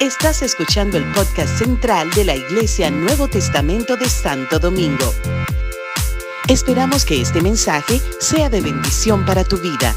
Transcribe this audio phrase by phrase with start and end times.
[0.00, 5.12] Estás escuchando el podcast central de la Iglesia Nuevo Testamento de Santo Domingo.
[6.48, 9.94] Esperamos que este mensaje sea de bendición para tu vida.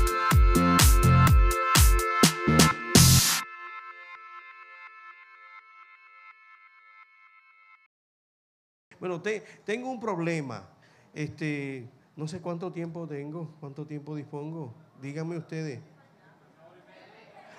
[8.99, 10.67] Bueno, te- tengo un problema.
[11.13, 14.73] Este, no sé cuánto tiempo tengo, cuánto tiempo dispongo.
[15.01, 15.79] Díganme ustedes.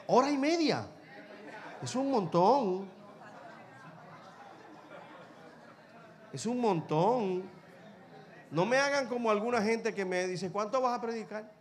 [0.06, 0.88] Hora y media.
[1.82, 2.88] Es un montón.
[6.32, 7.42] Es un montón.
[8.50, 11.52] No me hagan como alguna gente que me dice, ¿cuánto vas a predicar?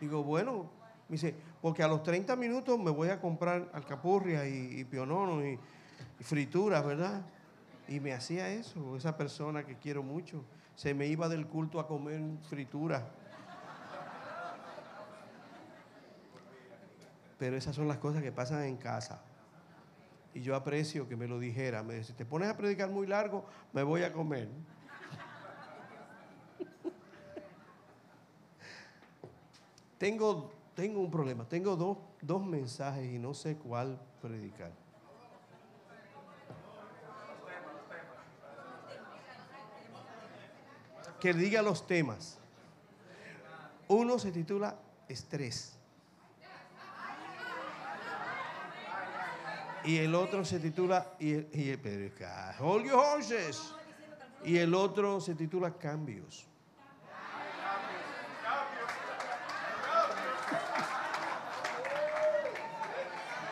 [0.00, 0.70] Digo, bueno,
[1.08, 5.44] me dice, porque a los 30 minutos me voy a comprar alcapurria y, y pionono
[5.46, 5.58] y,
[6.18, 7.22] y frituras, ¿verdad?
[7.88, 10.44] Y me hacía eso, esa persona que quiero mucho.
[10.74, 13.02] Se me iba del culto a comer frituras.
[17.38, 19.22] Pero esas son las cosas que pasan en casa.
[20.38, 21.82] Y yo aprecio que me lo dijera.
[21.82, 24.48] Me dice, te pones a predicar muy largo, me voy a comer.
[29.98, 31.44] tengo, tengo un problema.
[31.48, 34.70] Tengo dos, dos mensajes y no sé cuál predicar.
[41.18, 42.38] que diga los temas.
[43.88, 44.78] Uno se titula
[45.08, 45.77] Estrés.
[49.84, 52.10] Y el otro se titula y el, y pero
[52.60, 52.86] Hold.
[54.44, 56.46] Y el otro se titula Cambios.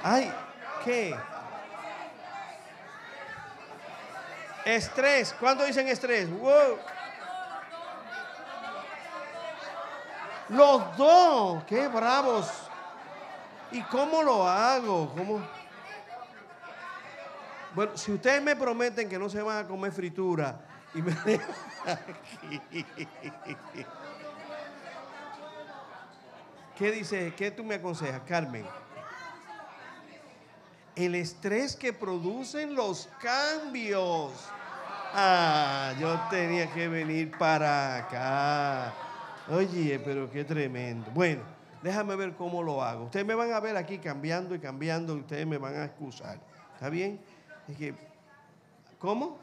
[0.02, 0.32] Ay,
[0.84, 1.16] ¿qué?
[4.64, 5.34] Estrés.
[5.38, 6.30] ¿Cuánto dicen estrés?
[6.30, 6.78] Wow.
[10.48, 12.48] Los dos, qué bravos.
[13.72, 15.12] ¿Y cómo lo hago?
[15.16, 15.55] ¿Cómo?
[17.76, 20.58] Bueno, si ustedes me prometen que no se van a comer fritura
[20.94, 21.44] y me dejan
[21.84, 22.62] aquí.
[26.78, 27.34] ¿Qué dice?
[27.36, 28.64] ¿Qué tú me aconsejas, Carmen?
[30.94, 34.32] El estrés que producen los cambios.
[35.12, 38.94] Ah, yo tenía que venir para acá.
[39.50, 41.10] Oye, pero qué tremendo.
[41.10, 41.42] Bueno,
[41.82, 43.04] déjame ver cómo lo hago.
[43.04, 46.38] Ustedes me van a ver aquí cambiando y cambiando ustedes me van a excusar.
[46.74, 47.20] ¿Está bien?
[47.66, 47.94] Que,
[48.98, 49.38] ¿cómo?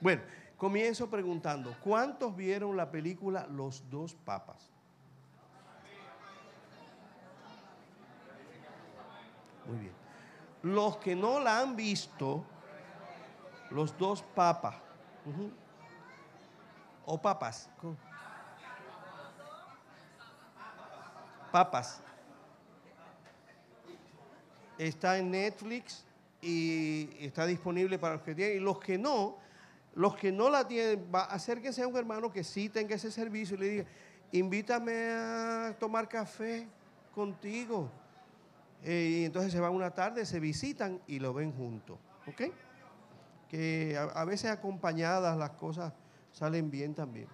[0.00, 0.22] Bueno,
[0.56, 4.70] comienzo preguntando, ¿cuántos vieron la película Los dos papas?
[9.66, 9.92] Muy bien.
[10.62, 12.44] Los que no la han visto,
[13.70, 14.76] los dos papas,
[17.06, 18.13] o papas, ¿cómo?
[21.54, 22.00] Papas,
[24.76, 26.04] está en Netflix
[26.42, 28.56] y está disponible para los que tienen.
[28.56, 29.36] Y los que no,
[29.94, 33.56] los que no la tienen, va, acérquense a un hermano que sí tenga ese servicio
[33.56, 33.84] y le diga,
[34.32, 36.66] invítame a tomar café
[37.14, 37.88] contigo.
[38.82, 42.00] Eh, y entonces se van una tarde, se visitan y lo ven juntos.
[42.26, 42.52] ¿Ok?
[43.48, 45.92] Que a, veces acompañadas las cosas
[46.32, 47.28] salen bien también.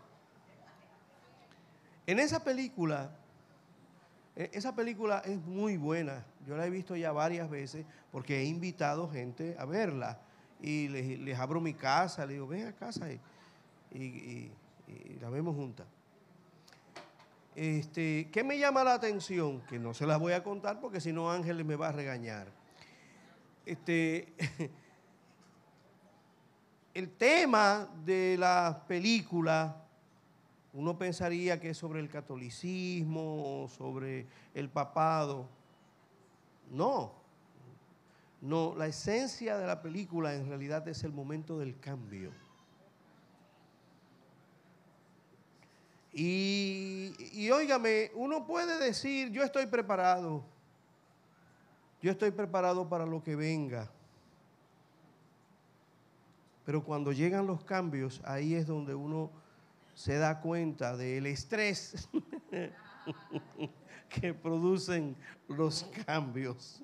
[2.06, 3.12] En esa película,
[4.52, 6.24] esa película es muy buena.
[6.46, 10.18] Yo la he visto ya varias veces porque he invitado gente a verla.
[10.60, 13.20] Y les, abro mi casa, les digo, ven a casa y-
[13.92, 14.50] y
[15.20, 15.86] la vemos juntas.
[17.56, 19.60] Este, ¿Qué me llama la atención?
[19.68, 22.46] Que no se las voy a contar porque si no Ángeles me va a regañar.
[23.66, 24.32] Este,
[26.94, 29.84] el tema de la película,
[30.72, 35.48] uno pensaría que es sobre el catolicismo, sobre el papado.
[36.70, 37.12] No,
[38.40, 42.30] no, la esencia de la película en realidad es el momento del cambio.
[46.12, 50.44] Y, y óigame, uno puede decir, yo estoy preparado,
[52.00, 53.90] yo estoy preparado para lo que venga.
[56.64, 59.30] Pero cuando llegan los cambios, ahí es donde uno
[59.94, 62.08] se da cuenta del estrés
[64.08, 65.16] que producen
[65.48, 66.82] los cambios.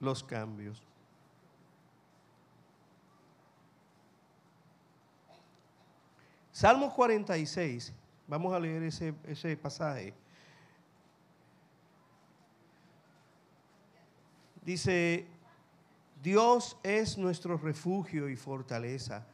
[0.00, 0.82] Los cambios.
[6.52, 7.92] Salmos 46,
[8.28, 10.14] vamos a leer ese, ese pasaje.
[14.64, 15.26] Dice,
[16.22, 19.26] Dios es nuestro refugio y fortaleza,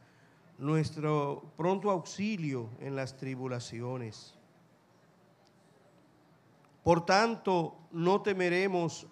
[0.61, 4.35] nuestro pronto auxilio en las tribulaciones.
[6.83, 9.07] Por tanto, no temeremos,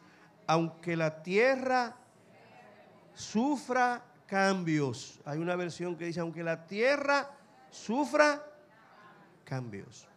[0.46, 1.98] aunque la tierra
[3.16, 5.20] sufra cambios.
[5.26, 7.32] Hay una versión que dice, aunque la tierra
[7.72, 8.46] sufra
[9.44, 10.08] cambios,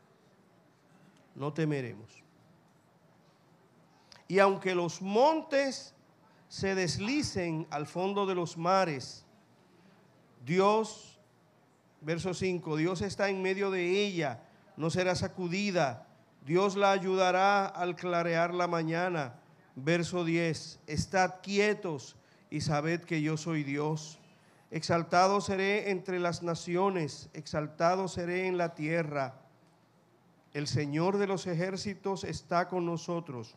[1.35, 2.23] no temeremos.
[4.29, 5.95] Y aunque los montes
[6.49, 9.25] se deslicen al fondo de los mares,
[10.45, 11.12] Dios,
[12.03, 14.41] verso 5, Dios está en medio de ella,
[14.77, 16.07] no será sacudida
[16.45, 19.35] Dios la ayudará al clarear la mañana.
[19.77, 22.17] Verso 10, estad quietos
[22.51, 24.19] y sabed que yo soy Dios.
[24.71, 29.35] Exaltado seré entre las naciones, exaltado seré en la tierra.
[30.53, 33.55] El Señor de los ejércitos está con nosotros.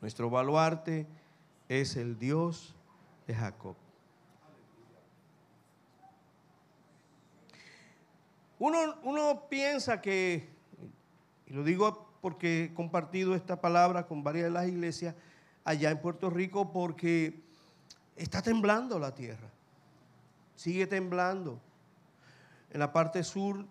[0.00, 1.06] Nuestro baluarte
[1.68, 2.74] es el Dios
[3.26, 3.76] de Jacob.
[8.66, 10.48] Uno, piensa que
[11.46, 15.14] y lo digo porque he compartido esta palabra con varias de las iglesias
[15.64, 17.42] allá en Puerto Rico porque
[18.16, 19.50] está temblando la tierra.
[20.56, 21.60] Sigue temblando.
[22.70, 23.66] En la parte sur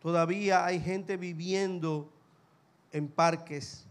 [0.00, 2.08] todavía hay gente viviendo
[2.92, 3.84] en parques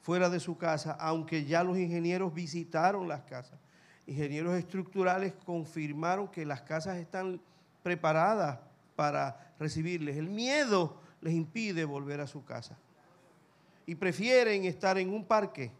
[0.00, 3.60] fuera de su casa, aunque ya los ingenieros visitaron las casas.
[4.06, 7.42] Ingenieros estructurales confirmaron que las casas están
[7.82, 8.69] preparadas
[9.00, 10.18] para recibirles.
[10.18, 12.76] El miedo les impide volver a su casa.
[13.86, 15.72] Y prefieren estar en un parque.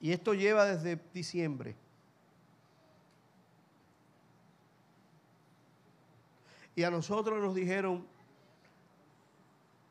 [0.00, 1.76] Y esto lleva desde diciembre.
[6.74, 8.08] Y a nosotros nos dijeron,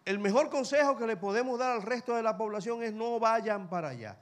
[0.07, 3.67] el mejor consejo que le podemos dar al resto de la población es no vayan
[3.67, 4.17] para allá.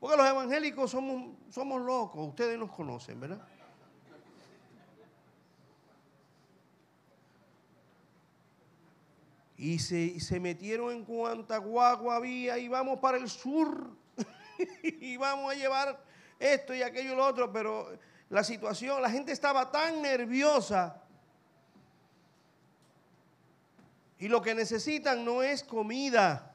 [0.00, 3.46] Porque los evangélicos somos, locos, ustedes nos conocen, ¿verdad?
[9.56, 13.96] Y se, se metieron en cuanta guagua había y vamos para el sur
[14.82, 16.02] y vamos a llevar
[16.40, 17.96] esto y aquello y lo otro, pero
[18.30, 21.05] la situación, la gente estaba tan nerviosa
[24.18, 26.54] y lo que necesitan no es comida.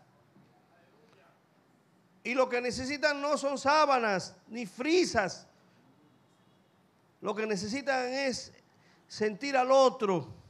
[2.23, 5.47] Y lo que necesitan no son sábanas ni frisas.
[7.19, 8.53] Lo que necesitan es
[9.07, 10.41] sentir al otro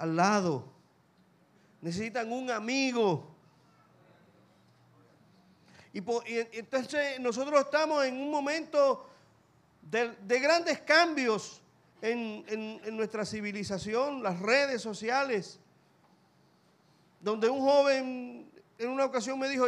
[0.00, 0.64] al lado.
[1.82, 3.34] Necesitan un amigo.
[5.92, 6.02] Y,
[6.52, 9.08] entonces nosotros estamos en un momento
[9.82, 11.62] de, grandes cambios
[12.02, 15.58] en, en nuestra civilización, las redes sociales,
[17.20, 19.66] donde un joven en una ocasión me dijo,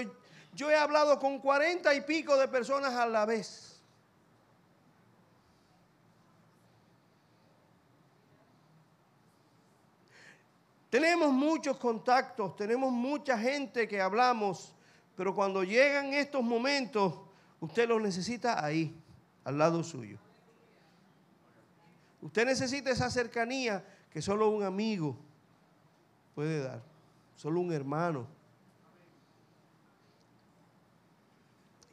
[0.55, 3.81] yo he hablado con cuarenta y pico de personas a la vez.
[10.89, 14.75] Tenemos muchos contactos, tenemos mucha gente que hablamos,
[15.17, 17.15] pero cuando llegan estos momentos,
[17.61, 18.95] usted los necesita ahí,
[19.45, 20.19] al lado suyo.
[22.23, 25.17] Usted necesita esa cercanía que solo un amigo
[26.35, 26.81] puede dar,
[27.35, 28.27] solo un hermano.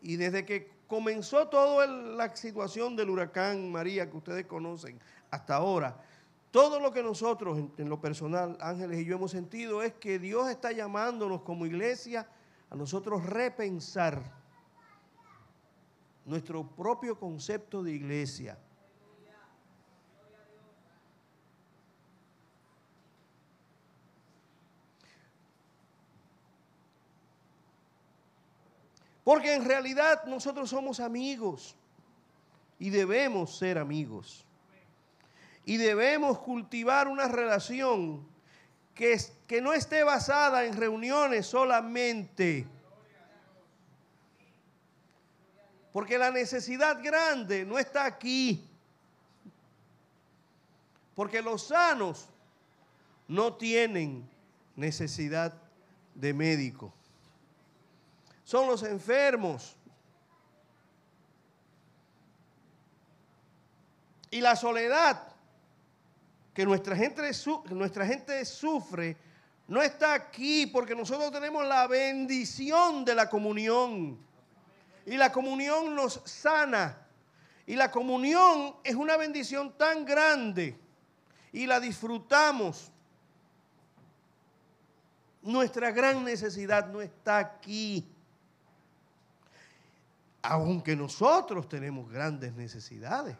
[0.02, 5.00] Y desde que comenzó toda la situación del huracán María que ustedes conocen
[5.32, 5.98] hasta ahora,
[6.52, 10.50] todo lo que nosotros en, lo personal, Ángeles y yo hemos sentido es que Dios
[10.50, 12.28] está llamándonos como iglesia
[12.70, 14.22] a nosotros repensar
[16.26, 18.58] nuestro propio concepto de iglesia.
[29.30, 31.76] Porque en realidad nosotros somos amigos
[32.80, 34.44] y debemos ser amigos.
[35.66, 38.28] Y debemos cultivar una relación
[38.96, 42.66] que, que no esté basada en reuniones solamente.
[45.94, 48.68] Porque la necesidad grande no está aquí.
[51.14, 52.28] Porque los sanos
[53.28, 54.28] no tienen
[54.76, 55.54] necesidad
[56.16, 56.96] de médico
[58.50, 59.78] son los enfermos.
[64.32, 65.22] Y la soledad
[66.52, 67.22] que nuestra gente,
[67.70, 69.16] nuestra gente sufre
[69.68, 74.18] no está aquí porque nosotros tenemos la bendición de la comunión.
[75.06, 77.06] Y la comunión nos sana.
[77.68, 80.76] Y la comunión es una bendición tan grande
[81.52, 82.92] y la disfrutamos
[85.44, 88.12] Nuestra gran necesidad no está aquí.
[90.42, 93.36] Aunque nosotros tenemos grandes necesidades.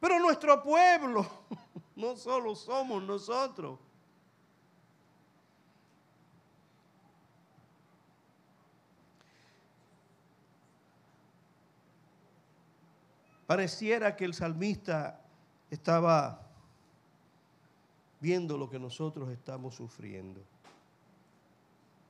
[0.00, 1.26] Pero nuestro pueblo
[1.96, 3.78] no solo somos nosotros.
[13.46, 15.22] Pareciera que el salmista
[15.70, 16.46] estaba
[18.20, 20.42] viendo lo que nosotros estamos sufriendo.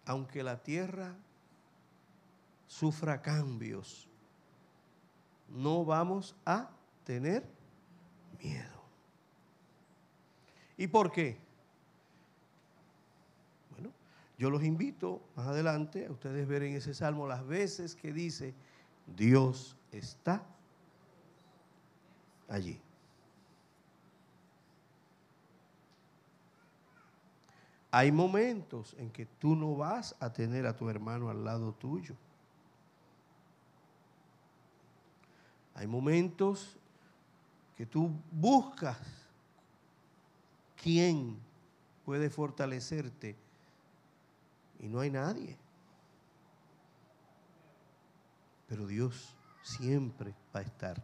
[0.09, 1.15] Aunque la tierra
[2.67, 4.09] sufra cambios,
[5.51, 6.71] no vamos a
[7.05, 7.45] tener
[8.43, 8.83] miedo.
[10.79, 11.37] ¿Y por qué?
[13.73, 13.93] Bueno,
[14.39, 18.55] yo los invito más adelante a ustedes ver en ese salmo las veces que dice,
[19.15, 20.43] Dios está
[22.49, 22.81] allí.
[27.99, 32.15] Hay momentos en que tú no vas a tener a tu hermano al lado tuyo.
[35.75, 36.77] Hay momentos
[37.77, 38.99] que tú buscas
[40.81, 41.41] quién
[42.05, 43.35] puede fortalecerte
[44.79, 45.57] y no hay nadie.
[48.69, 51.03] Pero Dios siempre va a estar.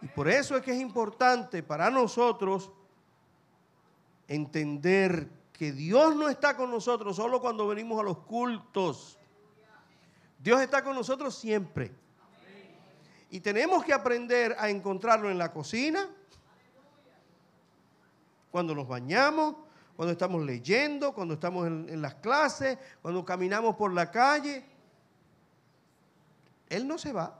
[0.00, 2.70] Y por eso es que es importante para nosotros
[4.28, 9.18] entender que Dios no está con nosotros solo cuando venimos a los cultos.
[10.38, 11.92] Dios está con nosotros siempre.
[13.28, 16.08] Y tenemos que aprender a encontrarlo en la cocina,
[18.50, 19.54] cuando nos bañamos,
[19.96, 24.64] cuando estamos leyendo, cuando estamos en, las clases, cuando caminamos por la calle.
[26.70, 27.38] Él no se va.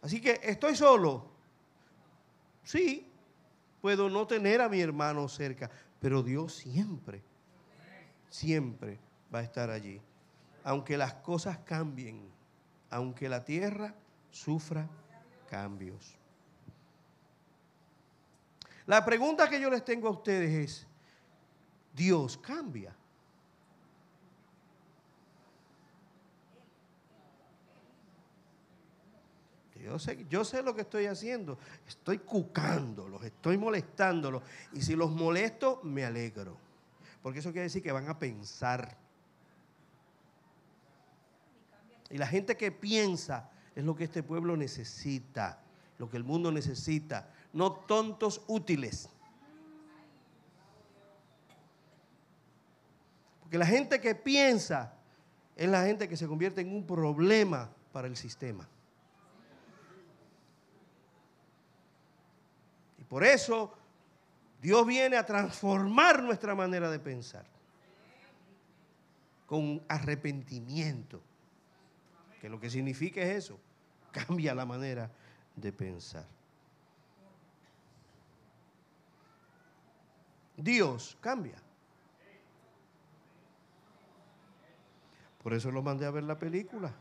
[0.00, 1.26] Así que estoy solo.
[2.62, 3.10] Sí,
[3.80, 5.68] puedo no tener a mi hermano cerca,
[6.02, 7.22] pero Dios siempre,
[8.28, 8.98] siempre
[9.32, 10.00] va a estar allí.
[10.64, 12.28] Aunque las cosas cambien,
[12.90, 13.94] aunque la tierra
[14.32, 14.88] sufra
[15.48, 16.18] cambios.
[18.86, 20.86] La pregunta que yo les tengo a ustedes es,
[21.94, 22.96] ¿Dios cambia?
[29.82, 31.58] Yo sé, lo que estoy haciendo.
[31.86, 34.42] Estoy cucándolos, estoy molestándolos.
[34.72, 36.56] Y si los molesto, me alegro.
[37.22, 38.96] Porque eso quiere decir que van a pensar.
[42.10, 45.60] Y la gente que piensa es lo que este pueblo necesita,
[45.98, 47.30] lo que el mundo necesita.
[47.52, 49.08] No tontos útiles.
[53.40, 54.94] Porque la gente que piensa
[55.56, 58.68] es la gente que se convierte en un problema para el sistema.
[63.12, 63.70] Por eso
[64.62, 67.44] Dios viene a transformar nuestra manera de pensar
[69.44, 71.20] con arrepentimiento,
[72.40, 73.60] que lo que significa es eso,
[74.12, 75.10] cambia la manera
[75.54, 76.24] de pensar.
[80.56, 81.58] Dios cambia.
[85.42, 86.94] Por eso lo mandé a ver la película.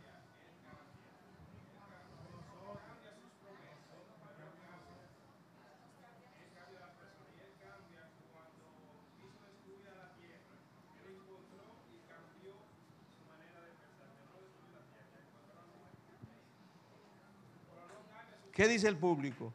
[18.62, 19.52] ¿Qué dice el público?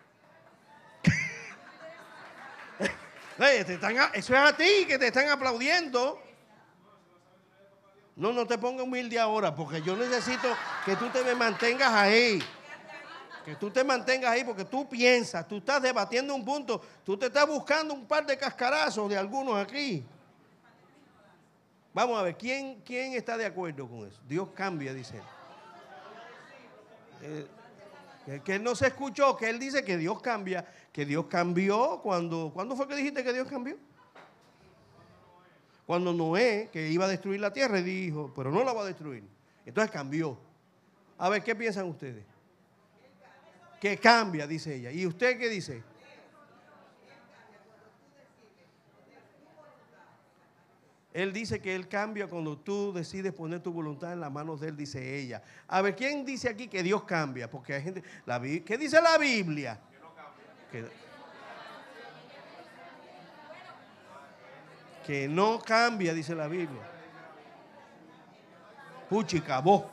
[3.38, 6.20] eso es a ti que te están aplaudiendo.
[8.16, 10.48] No, no te pongas humilde ahora, porque yo necesito
[10.84, 12.42] que tú te me mantengas ahí.
[13.44, 17.26] Que tú te mantengas ahí, porque tú piensas, tú estás debatiendo un punto, tú te
[17.26, 20.04] estás buscando un par de cascarazos de algunos aquí.
[21.94, 24.20] Vamos a ver, ¿quién, quién está de acuerdo con eso?
[24.26, 25.22] Dios cambia, dice.
[27.22, 27.46] Eh,
[28.44, 32.50] que él no se escuchó, que él dice que Dios cambia, que Dios cambió cuando,
[32.52, 33.76] ¿cuándo fue que dijiste que Dios cambió?
[35.86, 39.22] Cuando Noé, que iba a destruir la tierra, dijo, pero no la va a destruir.
[39.64, 40.36] Entonces cambió.
[41.18, 42.24] A ver, ¿qué piensan ustedes?
[43.80, 44.90] Que cambia, dice ella.
[44.90, 45.84] ¿Y usted qué dice?
[51.16, 54.68] Él dice que Él cambia cuando tú decides poner tu voluntad en las manos de
[54.68, 55.42] Él, dice ella.
[55.66, 57.48] A ver, ¿quién dice aquí que Dios cambia?
[57.50, 58.02] Porque hay gente,
[58.66, 59.80] ¿qué dice la Biblia?
[59.90, 60.90] Que no cambia.
[65.06, 66.82] Que, no cambia, dice la Biblia.
[69.08, 69.84] Puchica, vos.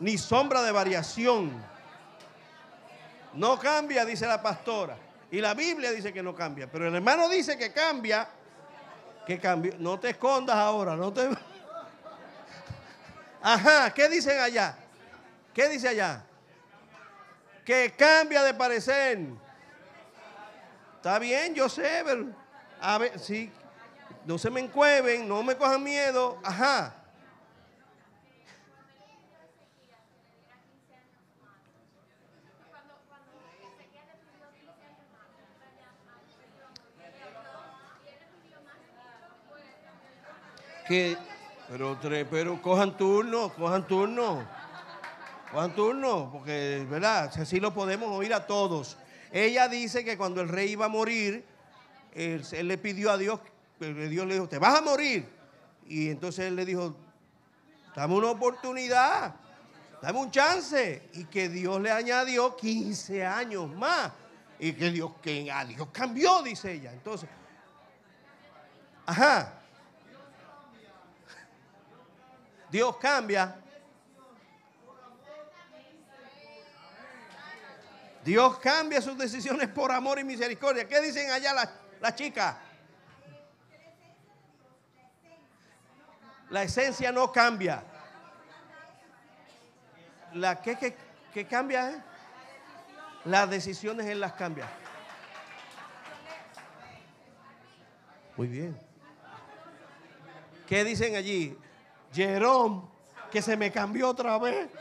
[0.00, 1.52] Ni sombra de variación.
[3.34, 4.96] No cambia, dice la pastora.
[5.30, 6.70] Y la Biblia dice que no cambia.
[6.70, 8.28] Pero el hermano dice que cambia.
[9.26, 9.74] Que cambia.
[9.78, 10.96] No te escondas ahora.
[10.96, 11.28] No te...
[13.42, 13.92] Ajá.
[13.92, 14.76] ¿Qué dicen allá?
[15.52, 16.24] ¿Qué dice allá?
[17.64, 19.18] Que cambia de parecer.
[20.96, 22.02] Está bien, yo sé,
[22.80, 23.52] a ver, sí,
[24.24, 26.40] no se me encueven, no me cojan miedo.
[26.42, 26.97] Ajá.
[40.88, 41.18] Que,
[41.68, 44.42] pero, pero cojan turno, cojan turno,
[45.52, 47.30] cojan turno, porque, ¿verdad?
[47.38, 48.96] Así lo podemos oír a todos.
[49.30, 51.44] Ella dice que cuando el rey iba a morir,
[52.14, 53.38] él, le pidió a Dios,
[53.78, 55.28] Dios le dijo, te vas a morir.
[55.86, 56.96] Y entonces él le dijo,
[57.94, 59.34] dame una oportunidad,
[60.00, 61.10] dame un chance.
[61.12, 64.10] Y que Dios le añadió 15 años más.
[64.58, 66.92] Y que Dios, que a Dios cambió, dice ella.
[66.92, 67.28] Entonces,
[69.04, 69.57] ajá.
[72.70, 73.56] Dios cambia.
[78.24, 80.86] Dios cambia sus decisiones por amor y misericordia.
[80.86, 81.54] ¿Qué dicen allá
[82.00, 82.56] las, chicas?
[86.50, 87.82] La esencia no cambia.
[90.34, 90.94] La que,
[91.32, 92.02] que, cambia, eh?
[93.24, 94.68] Las decisiones él las cambia.
[98.36, 98.78] Muy bien.
[100.66, 101.56] ¿Qué dicen allí?
[102.12, 102.82] Jerome,
[103.30, 104.70] que se me cambió otra vez.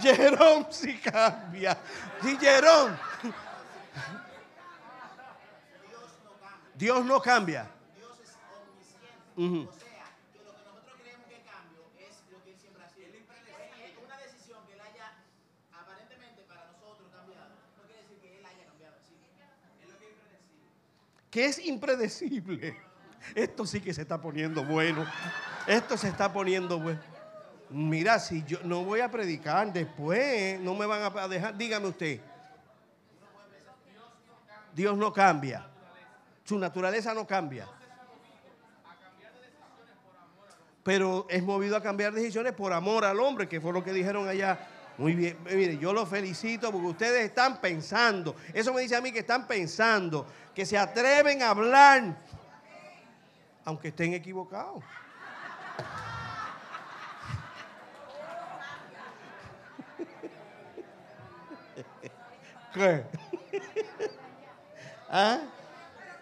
[0.00, 1.76] Jerome si cambia.
[2.22, 2.96] Sí, Jerome.
[6.78, 7.66] Dios no cambia.
[7.96, 9.66] Dios es omnisciente.
[9.66, 12.88] O sea, que lo que nosotros creemos que cambio es lo que él siempre ha
[12.94, 13.10] sido.
[13.18, 15.10] Es una decisión que él haya
[15.74, 17.50] aparentemente para nosotros cambiado.
[17.74, 18.94] No quiere decir que él haya cambiado.
[19.02, 19.18] Sí.
[19.18, 20.70] Es lo que es impredecible.
[21.30, 22.76] ¿Qué es impredecible?
[23.34, 25.06] Esto sí que se está poniendo bueno.
[25.66, 27.00] Esto se está poniendo bueno.
[27.70, 31.56] Mira, si yo no voy a predicar después, no me van a dejar.
[31.56, 32.20] Dígame usted.
[34.74, 35.66] Dios no cambia.
[36.44, 37.68] Su naturaleza no cambia.
[40.82, 44.26] Pero es movido a cambiar decisiones por amor al hombre, que fue lo que dijeron
[44.26, 44.66] allá.
[44.98, 48.34] Muy bien, mire, yo los felicito porque ustedes están pensando.
[48.52, 52.16] Eso me dice a mí que están pensando, que se atreven a hablar,
[53.64, 54.82] aunque estén equivocados.
[65.10, 65.40] ¿Ah?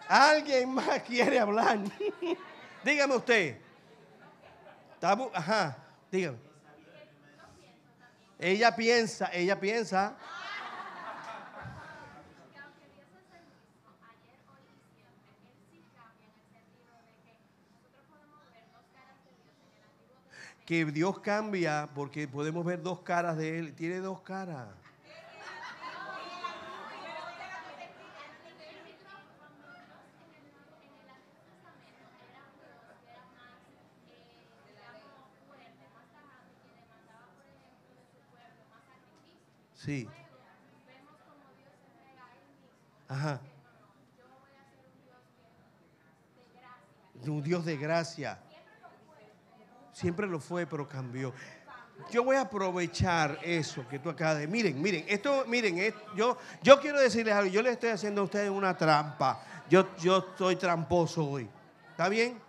[0.08, 1.78] ¿Alguien más quiere hablar?
[2.84, 3.58] dígame usted.
[5.34, 5.76] Ajá,
[6.10, 6.38] dígame.
[8.38, 10.16] Ella piensa, ella piensa.
[20.66, 23.74] Que Dios cambia porque podemos ver dos caras de Él.
[23.74, 24.66] Tiene dos caras.
[39.86, 40.08] Sí.
[43.06, 43.40] Ajá.
[47.24, 48.40] Un Dios de gracia.
[49.92, 51.32] Siempre lo fue, pero cambió.
[52.10, 54.48] Yo voy a aprovechar eso que tú acabas de.
[54.48, 57.48] Miren, miren, esto, miren, yo, yo quiero decirles algo.
[57.48, 59.40] Yo le estoy haciendo a ustedes una trampa.
[59.70, 61.48] Yo, yo estoy tramposo hoy.
[61.92, 62.40] ¿Está bien?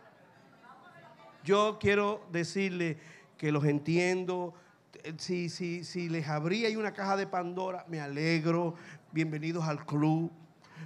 [1.44, 2.98] Yo quiero decirle
[3.38, 4.56] que los entiendo
[5.18, 8.76] si, si, si les abría ahí una caja de Pandora, me alegro.
[9.12, 10.32] Bienvenidos al club.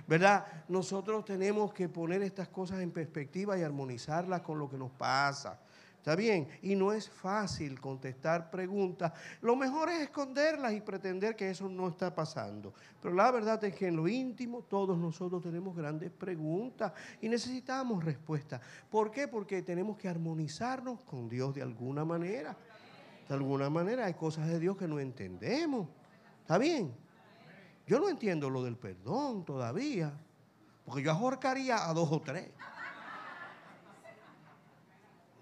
[0.08, 0.46] ¿Verdad?
[0.68, 5.60] Nosotros tenemos que poner estas cosas en perspectiva y armonizarlas con lo que nos pasa.
[6.02, 6.48] ¿Está bien?
[6.64, 9.14] Y no es fácil contestar preguntas.
[9.40, 12.74] Lo mejor es esconderlas y pretender que eso no está pasando.
[13.00, 18.04] Pero la verdad es que en lo íntimo todos nosotros tenemos grandes preguntas y necesitamos
[18.04, 18.60] respuestas.
[18.90, 19.28] ¿Por qué?
[19.28, 22.58] Porque tenemos que armonizarnos con Dios de alguna manera.
[23.28, 25.88] De alguna manera hay cosas de Dios que no entendemos.
[26.42, 26.94] ¿Está bien?
[27.88, 30.14] Yo no entiendo lo del perdón todavía.
[30.86, 32.50] Porque yo ahorcaría a dos o tres.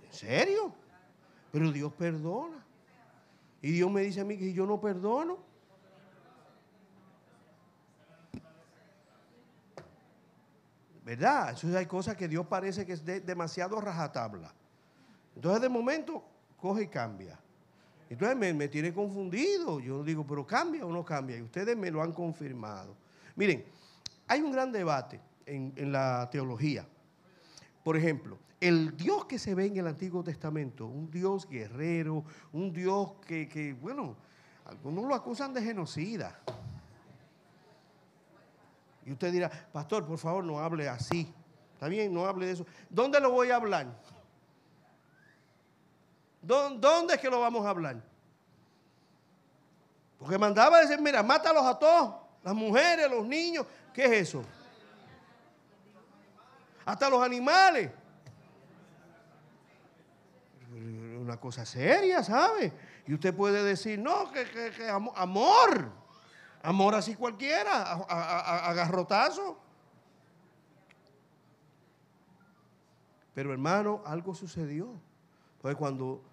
[0.03, 0.73] ¿En serio?
[1.51, 2.63] Pero Dios perdona.
[3.61, 5.39] Y Dios me dice a mí que yo no perdono.
[11.03, 11.53] ¿Verdad?
[11.53, 14.53] Eso hay cosas que Dios parece que es demasiado rajatabla.
[15.35, 16.23] Entonces de momento
[16.57, 17.39] coge y cambia.
[18.09, 19.79] Entonces me, tiene confundido.
[19.79, 21.37] Yo digo, pero cambia o no cambia.
[21.37, 22.95] Y ustedes me lo han confirmado.
[23.35, 23.63] Miren,
[24.27, 26.87] hay un gran debate en, en la teología.
[27.83, 32.73] Por ejemplo, el Dios que se ve en el Antiguo Testamento, un Dios guerrero, un
[32.73, 34.15] Dios que, que, bueno,
[34.65, 36.39] algunos lo acusan de genocida.
[39.05, 41.31] Y usted dirá, pastor, por favor, no hable así.
[41.73, 42.65] Está bien, no hable de eso.
[42.89, 43.87] ¿Dónde lo voy a hablar?
[46.41, 48.01] ¿Dónde es que lo vamos a hablar?
[50.17, 53.65] Porque mandaba decir, mira, mátalos a todos, las mujeres, los niños.
[53.93, 54.43] ¿Qué es eso?
[56.85, 57.91] Hasta los animales.
[61.19, 62.73] Una cosa seria, ¿sabe?
[63.07, 65.91] Y usted puede decir, no, que, amor.
[66.61, 69.57] Amor así cualquiera, a, garrotazo.
[73.33, 74.93] Pero hermano, algo sucedió.
[75.61, 76.28] Pues cuando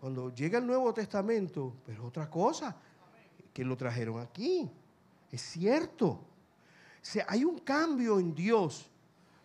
[0.00, 2.74] cuando llega el Nuevo Testamento, pero otra cosa,
[3.52, 4.70] que lo trajeron aquí.
[5.30, 6.06] Es cierto.
[6.06, 8.88] O hay un cambio en Dios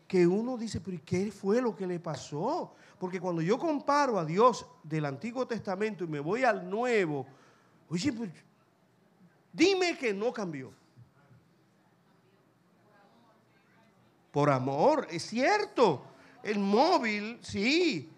[0.08, 2.74] que uno dice, pero ¿qué fue lo que le pasó?
[2.98, 7.26] Porque cuando yo comparo a Dios del Antiguo Testamento y me voy al Nuevo,
[7.90, 8.32] oye, pues,
[9.52, 10.72] dime que no cambió.
[14.32, 16.06] Por amor, es cierto.
[16.44, 18.10] El móvil, sí,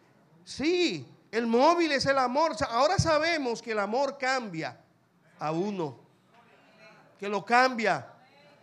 [0.43, 2.55] sí, el móvil es el amor.
[2.69, 4.79] Ahora sabemos que el amor cambia
[5.39, 5.99] a uno.
[7.19, 8.07] Que lo cambia.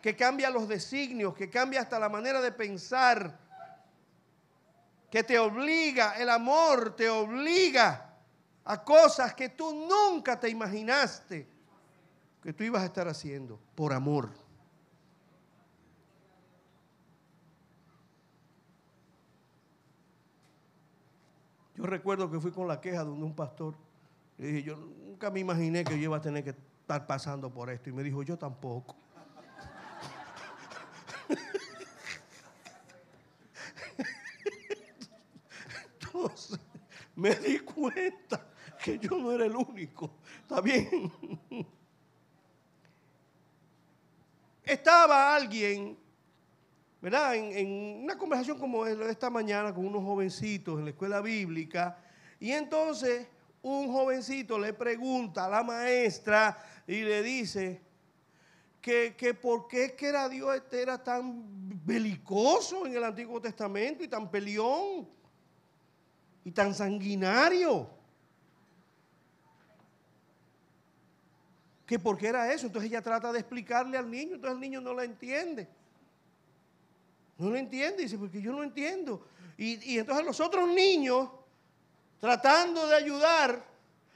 [0.02, 1.34] Que cambia los designios.
[1.34, 3.38] Que cambia hasta la manera de pensar.
[5.10, 6.18] Que te obliga.
[6.18, 8.10] El amor te obliga
[8.64, 11.46] a cosas que tú nunca te imaginaste
[12.42, 14.30] que tú ibas a estar haciendo por amor.
[21.74, 23.74] Yo recuerdo que fui con la queja de un pastor.
[24.38, 27.70] Le dije, yo nunca me imaginé que yo iba a tener que estar pasando por
[27.70, 27.90] esto.
[27.90, 28.96] Y me dijo, yo tampoco.
[36.00, 36.58] Entonces,
[37.16, 38.46] me di cuenta
[38.82, 40.10] que yo no era el único.
[40.42, 41.10] ¿Está bien?
[44.64, 45.98] Estaba alguien
[47.04, 47.34] ¿verdad?
[47.34, 51.98] En, una conversación como esta mañana con unos jovencitos en la escuela bíblica,
[52.40, 53.28] y entonces
[53.60, 57.82] un jovencito le pregunta a la maestra y le dice
[58.80, 61.44] que, que por qué que era Dios este era tan
[61.84, 65.06] belicoso en el Antiguo Testamento y tan peleón
[66.42, 67.90] y tan sanguinario.
[71.84, 72.66] Que por qué era eso.
[72.66, 75.68] Entonces ella trata de explicarle al niño, entonces el niño no la entiende.
[77.38, 79.26] No lo entiende, dice, porque yo no entiendo.
[79.56, 81.28] Y, entonces los otros niños,
[82.20, 83.64] tratando de ayudar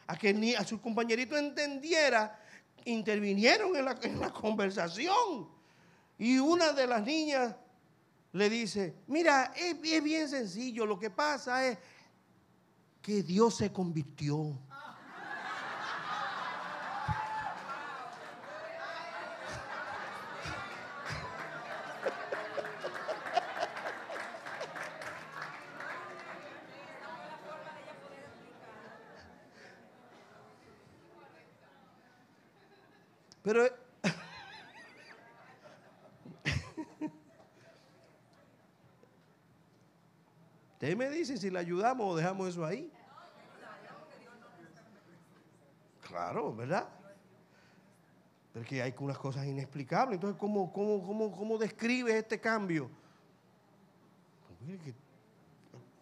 [0.07, 2.39] a que a su compañerito entendiera,
[2.85, 5.49] intervinieron en la, conversación.
[6.19, 7.55] Y una de las niñas
[8.33, 11.79] le dice, mira, es, es bien sencillo, lo que pasa es
[13.03, 14.59] que Dios se convirtió.
[33.49, 33.65] Pero
[40.75, 42.93] Ustedes me dicen si le ayudamos o dejamos eso ahí.
[46.07, 46.91] Claro, ¿verdad?
[48.53, 50.17] Porque hay unas cosas inexplicables.
[50.17, 52.91] Entonces, ¿cómo, cómo, cómo, cómo describe este cambio?
[54.47, 54.59] Pues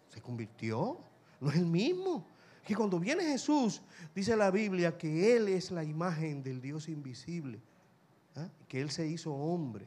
[0.08, 0.98] se convirtió,
[1.40, 2.26] no es el mismo
[2.66, 3.80] que cuando viene Jesús,
[4.12, 7.60] dice la Biblia que Él es la imagen del Dios invisible,
[8.34, 8.48] ¿ah?
[8.66, 9.86] que Él se hizo hombre.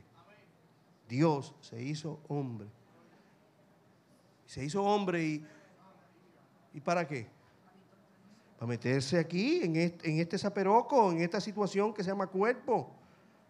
[1.10, 2.70] Dios se hizo hombre.
[4.46, 5.46] Se hizo hombre y,
[6.74, 7.28] ¿y para qué?
[8.58, 12.96] Para meterse aquí, en este, en este zaperoco, en esta situación que se llama cuerpo.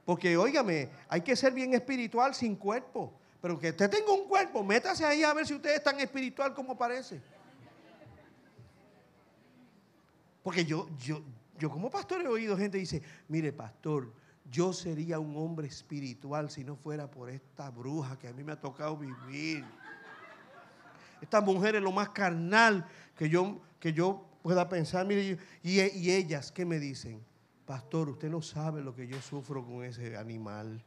[0.06, 3.14] Porque, óigame, hay que ser bien espiritual sin cuerpo.
[3.42, 6.54] Pero que usted tenga un cuerpo, métase ahí a ver si usted es tan espiritual
[6.56, 7.22] como parece.
[10.44, 11.22] Porque yo, yo,
[11.58, 14.12] yo como pastor he oído gente dice, mire pastor,
[14.50, 18.54] yo sería un hombre espiritual si no fuera por esta bruja que a mí me
[18.54, 19.64] ha tocado vivir.
[21.22, 25.06] Esta mujer es lo más carnal que yo, que yo pueda pensar.
[25.06, 27.24] Mire, y, y ellas, ¿qué me dicen?
[27.66, 30.84] Pastor, usted no sabe lo que yo sufro con ese animal.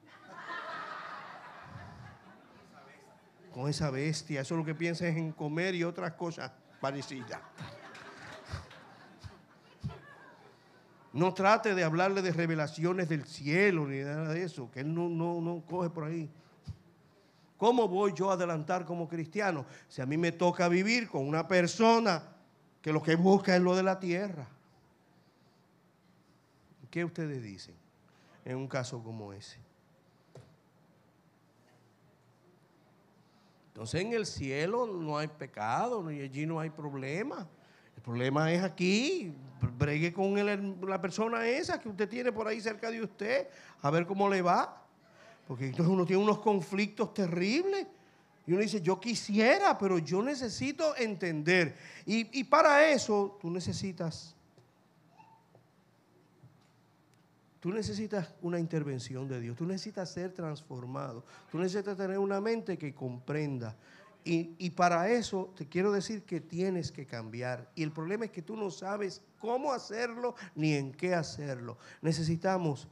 [3.53, 4.41] Con esa bestia.
[4.41, 7.41] Eso es lo que piensa es en comer y otras cosas parecidas.
[11.13, 15.09] No trate de hablarle de revelaciones del cielo ni nada de eso, que él no,
[15.09, 16.31] no, no coge por ahí.
[17.59, 21.47] ¿Cómo voy yo a adelantar como cristiano si a mí me toca vivir con una
[21.47, 22.23] persona
[22.81, 24.49] que lo que busca es lo de la tierra?
[26.91, 27.75] ¿Qué ustedes dicen
[28.45, 29.59] en un caso como ese?
[33.69, 37.49] Entonces en el cielo no hay pecado, y allí no hay problema.
[37.97, 39.35] El problema es aquí,
[39.79, 40.35] bregue con
[40.89, 43.49] la persona esa que usted tiene por ahí cerca de usted,
[43.81, 44.83] a ver cómo le va.
[45.47, 47.87] Porque entonces uno tiene unos conflictos terribles.
[48.47, 51.77] Y uno dice, yo quisiera, pero yo necesito entender.
[52.07, 54.35] Y, y para eso tú necesitas,
[57.61, 59.57] tú necesitas una intervención de Dios.
[59.57, 61.25] Tú necesitas ser transformado.
[61.51, 63.77] Tú necesitas tener una mente que comprenda.
[64.25, 67.69] Y, para eso te quiero decir que tienes que cambiar.
[67.75, 71.77] Y el problema es que tú no sabes cómo hacerlo ni en qué hacerlo.
[72.01, 72.87] Necesitamos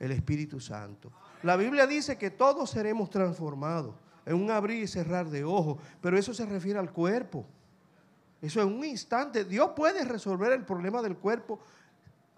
[0.00, 1.12] el Espíritu Santo.
[1.44, 3.94] La Biblia dice que todos seremos transformados
[4.26, 7.46] en un abrir y cerrar de ojos, pero eso se refiere al cuerpo.
[8.42, 9.44] Eso en un instante.
[9.44, 11.60] Dios puede resolver el problema del cuerpo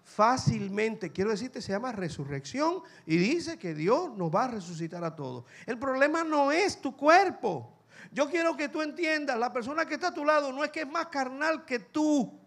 [0.03, 1.11] fácilmente.
[1.11, 5.43] Quiero decirte, se llama resurrección y dice que Dios nos va a resucitar a todos.
[5.65, 7.76] El problema no es tu cuerpo.
[8.11, 10.81] Yo quiero que tú entiendas, la persona que está a tu lado no es que
[10.81, 12.39] es más carnal que tú,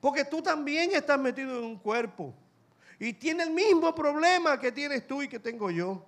[0.00, 2.34] porque tú también estás metido en un cuerpo
[2.98, 6.04] y tiene el mismo problema que tienes tú y que tengo yo.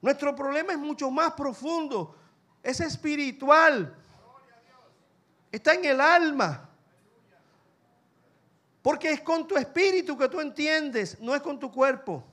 [0.00, 2.16] Nuestro problema es mucho más profundo,
[2.62, 3.94] es espiritual,
[5.50, 6.70] está en el alma.
[8.80, 12.24] Porque es con tu espíritu que tú entiendes, no es con tu cuerpo.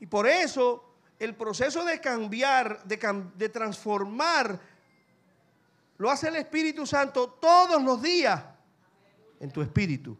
[0.00, 0.85] Y por eso
[1.18, 4.60] el proceso de cambiar, de, transformar,
[5.98, 8.42] lo hace el Espíritu Santo todos los días
[9.40, 10.16] en tu espíritu.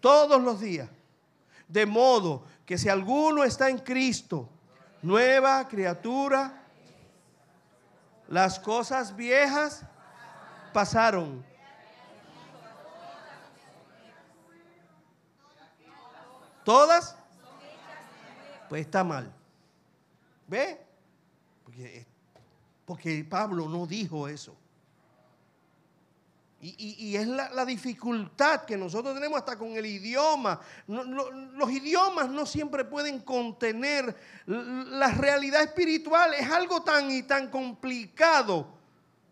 [0.00, 0.88] Todos los días.
[1.66, 4.48] De modo que si alguno está en Cristo,
[5.02, 6.62] nueva criatura,
[8.28, 9.82] las cosas viejas
[10.72, 11.44] pasaron.
[16.64, 17.16] ¿Todas?
[18.68, 19.37] Pues está mal.
[20.48, 20.80] ¿Ve?
[22.84, 24.56] Porque, Pablo no dijo eso.
[26.60, 30.60] Y, es la, dificultad que nosotros tenemos hasta con el idioma.
[30.88, 36.34] los idiomas no siempre pueden contener la realidad espiritual.
[36.34, 38.66] Es algo tan y tan complicado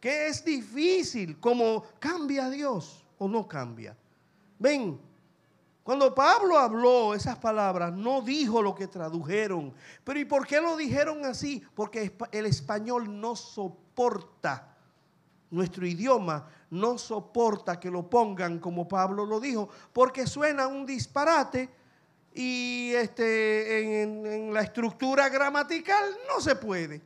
[0.01, 3.97] que es difícil como cambia Dios o no cambia.
[4.59, 5.01] Ven,
[5.87, 9.73] cuando Pablo habló esas palabras, no dijo lo que tradujeron.
[10.03, 11.63] Pero ¿y por qué lo dijeron así?
[11.77, 14.77] Porque el español no soporta,
[15.49, 21.71] nuestro idioma no soporta que lo pongan como Pablo lo dijo, porque suena un disparate
[22.35, 27.01] y este, en, en la estructura gramatical no se puede.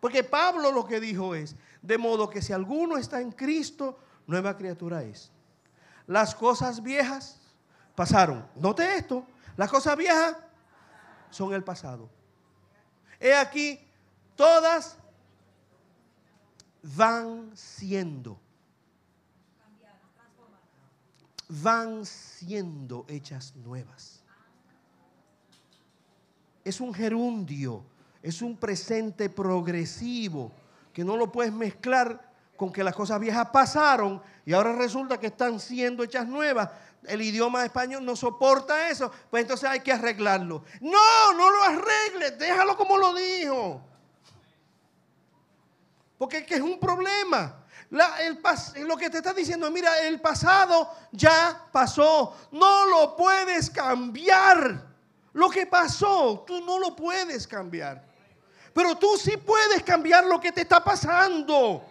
[0.00, 4.54] Porque Pablo lo que dijo es, de modo que si alguno está en Cristo, nueva
[4.58, 5.32] criatura es.
[6.10, 7.38] Las cosas viejas
[7.94, 8.44] pasaron.
[8.56, 9.24] Note esto,
[9.56, 10.36] las cosas viejas
[11.30, 12.10] son el pasado.
[13.20, 13.78] He aquí,
[14.34, 14.96] todas
[16.82, 18.40] van siendo.
[21.48, 24.24] Van siendo hechas nuevas.
[26.64, 27.84] Es un gerundio,
[28.20, 30.50] es un presente progresivo
[30.92, 32.29] que no lo puedes mezclar
[32.60, 36.68] con que las cosas viejas pasaron y ahora resulta que están siendo hechas nuevas.
[37.04, 40.62] El idioma español no soporta eso, pues entonces hay que arreglarlo.
[40.82, 43.80] No, no lo arregles, déjalo como lo dijo.
[46.18, 47.64] Porque es que es un problema.
[47.88, 52.36] lo que te está diciendo, mira, el pasado ya pasó.
[52.52, 54.86] No lo puedes cambiar.
[55.32, 58.04] Lo que pasó, tú no lo puedes cambiar.
[58.74, 61.86] Pero tú sí puedes cambiar lo que te está pasando.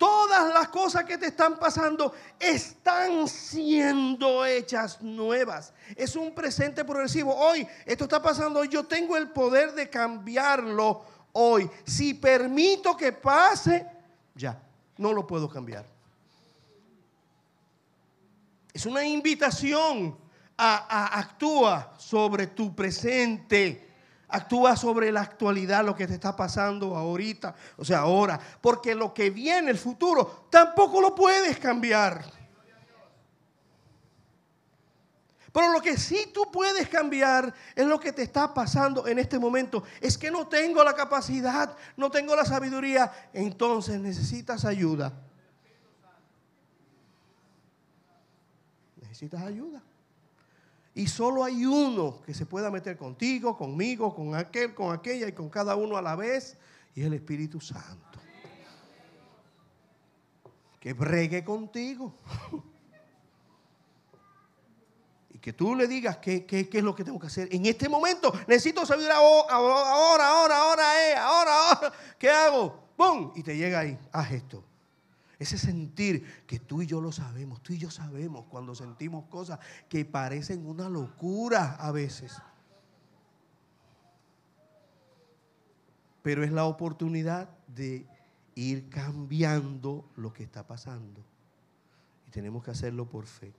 [0.00, 5.74] Todas las cosas que te están pasando están siendo hechas nuevas.
[5.94, 7.36] Es un presente progresivo.
[7.36, 11.70] Hoy, esto está pasando, yo tengo el poder de cambiarlo hoy.
[11.84, 13.86] Si permito que pase,
[14.34, 14.58] ya,
[14.96, 15.84] no lo puedo cambiar.
[18.72, 20.16] Es una invitación
[20.56, 23.89] a, a actúa sobre tu presente
[24.30, 28.38] Actúa sobre la actualidad, lo que te está pasando ahorita, o sea, ahora.
[28.60, 32.24] Porque lo que viene, el futuro, tampoco lo puedes cambiar.
[35.52, 39.38] Pero lo que sí tú puedes cambiar es lo que te está pasando en este
[39.38, 39.82] momento.
[40.00, 43.10] Es que no tengo la capacidad, no tengo la sabiduría.
[43.32, 45.12] Entonces necesitas ayuda.
[49.00, 49.82] Necesitas ayuda.
[50.94, 55.32] Y solo hay uno que se pueda meter contigo, conmigo, con aquel, con aquella y
[55.32, 56.56] con cada uno a la vez,
[56.94, 58.18] y es el Espíritu Santo.
[60.80, 62.14] Que bregue contigo.
[65.32, 67.48] Y que tú le digas qué, qué, es lo que tengo que hacer.
[67.52, 71.92] En este momento necesito saber ahora, ahora, ahora, ahora, eh, ahora, ahora.
[72.18, 72.88] ¿Qué hago?
[72.98, 73.32] ¡Bum!
[73.36, 74.64] Y te llega ahí, haz esto.
[75.40, 79.58] Ese sentir que tú y yo lo sabemos, tú y yo sabemos cuando sentimos cosas
[79.88, 82.36] que parecen una locura a veces.
[86.22, 88.06] Pero es la oportunidad de
[88.54, 91.24] ir cambiando lo que está pasando.
[92.28, 93.54] Y tenemos que hacerlo por fe.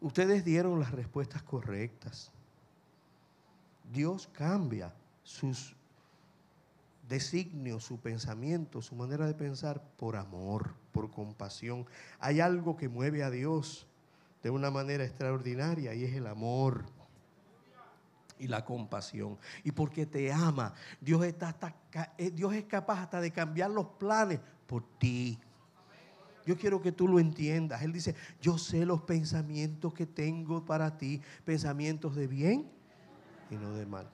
[0.00, 2.32] Ustedes dieron las respuestas correctas.
[3.92, 5.76] Dios cambia sus
[7.08, 11.86] designio, su pensamiento, su manera de pensar por amor, por compasión.
[12.18, 13.86] Hay algo que mueve a Dios
[14.42, 16.84] de una manera extraordinaria y es el amor
[18.38, 19.38] y la compasión.
[19.64, 21.74] Y porque te ama, Dios, está hasta,
[22.18, 25.38] eh, Dios es capaz hasta de cambiar los planes por ti.
[26.46, 27.82] Yo quiero que tú lo entiendas.
[27.82, 32.70] Él dice, yo sé los pensamientos que tengo para ti, pensamientos de bien
[33.50, 34.10] y no de mal.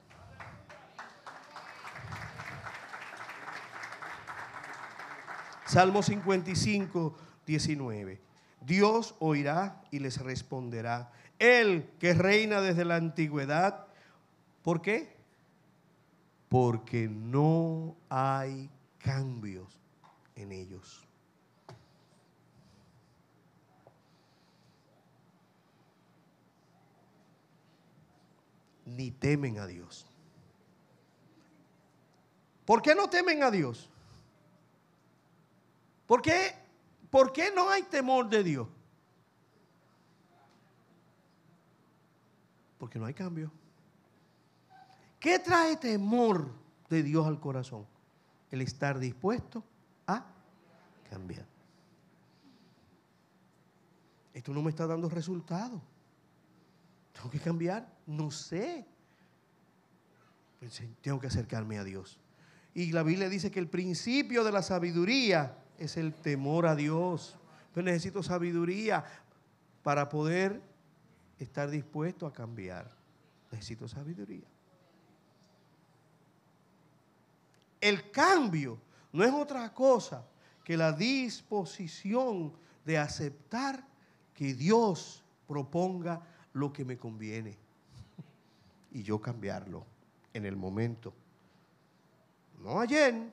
[5.65, 8.21] Salmo 55, 19.
[8.61, 11.11] Dios oirá y les responderá.
[11.39, 13.87] Él que reina desde la antigüedad.
[14.61, 15.15] ¿Por qué?
[16.49, 19.79] Porque no hay cambios
[20.35, 21.01] en ellos.
[28.85, 30.05] Ni temen a Dios.
[32.65, 33.89] ¿Por qué no temen a Dios?
[36.05, 36.53] ¿Por qué,
[37.09, 38.67] ¿Por qué no hay temor de Dios?
[42.77, 43.51] Porque no hay cambio.
[45.19, 46.51] ¿Qué trae temor
[46.89, 47.87] de Dios al corazón?
[48.51, 49.63] El estar dispuesto
[50.05, 50.25] a
[51.09, 51.45] cambiar.
[54.33, 55.81] Esto no me está dando resultado.
[57.13, 57.91] Tengo que cambiar.
[58.05, 58.85] No sé.
[60.59, 62.19] Pues, tengo que acercarme a Dios.
[62.73, 67.37] Y la Biblia dice que el principio de la sabiduría es el temor a Dios.
[67.75, 69.03] Yo necesito sabiduría
[69.83, 70.61] para poder
[71.39, 72.89] estar dispuesto a cambiar.
[73.51, 74.45] Necesito sabiduría.
[77.81, 78.79] El cambio
[79.11, 80.25] no es otra cosa
[80.63, 83.85] que la disposición de aceptar
[84.33, 86.21] que Dios proponga
[86.53, 87.57] lo que me conviene
[88.91, 89.85] y yo cambiarlo
[90.33, 91.13] en el momento.
[92.63, 93.31] No ayer,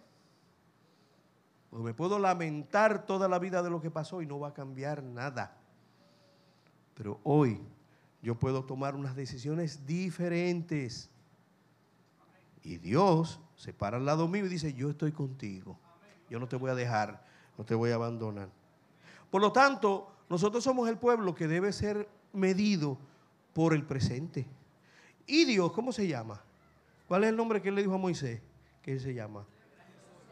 [1.73, 4.53] porque me puedo lamentar toda la vida de lo que pasó y no va a
[4.53, 5.57] cambiar nada.
[6.93, 7.63] Pero hoy
[8.21, 11.09] yo puedo tomar unas decisiones diferentes.
[12.63, 15.79] Y Dios se para al lado mío y dice, yo estoy contigo.
[16.29, 17.25] Yo no te voy a dejar,
[17.57, 18.51] no te voy a abandonar.
[19.31, 22.99] Por lo tanto, nosotros somos el pueblo que debe ser medido
[23.55, 24.47] por el presente.
[25.27, 26.43] ¿Y Dios cómo se llama?
[27.09, 28.43] ¿Cuál es el nombre que él le dijo a Moisés?
[28.83, 29.47] ¿Qué se llama?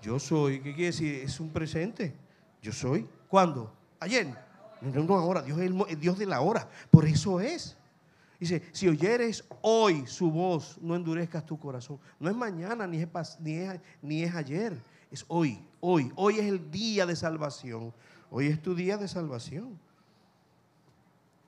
[0.02, 1.14] Yo soy, ¿qué quiere decir?
[1.16, 2.14] Es un presente.
[2.62, 3.06] Yo soy.
[3.28, 3.72] ¿Cuándo?
[3.98, 4.26] Ayer.
[4.80, 5.42] No, no, ahora.
[5.42, 6.68] Dios es el, Dios de la hora.
[6.90, 7.76] Por eso es.
[8.38, 12.00] Dice, si oyeres hoy su voz, no endurezcas tu corazón.
[12.18, 13.08] No es mañana, ni es,
[13.40, 14.74] ni es, ni es ayer.
[15.10, 16.10] Es hoy, hoy.
[16.16, 17.92] Hoy es el día de salvación.
[18.30, 19.78] Hoy es tu día de salvación.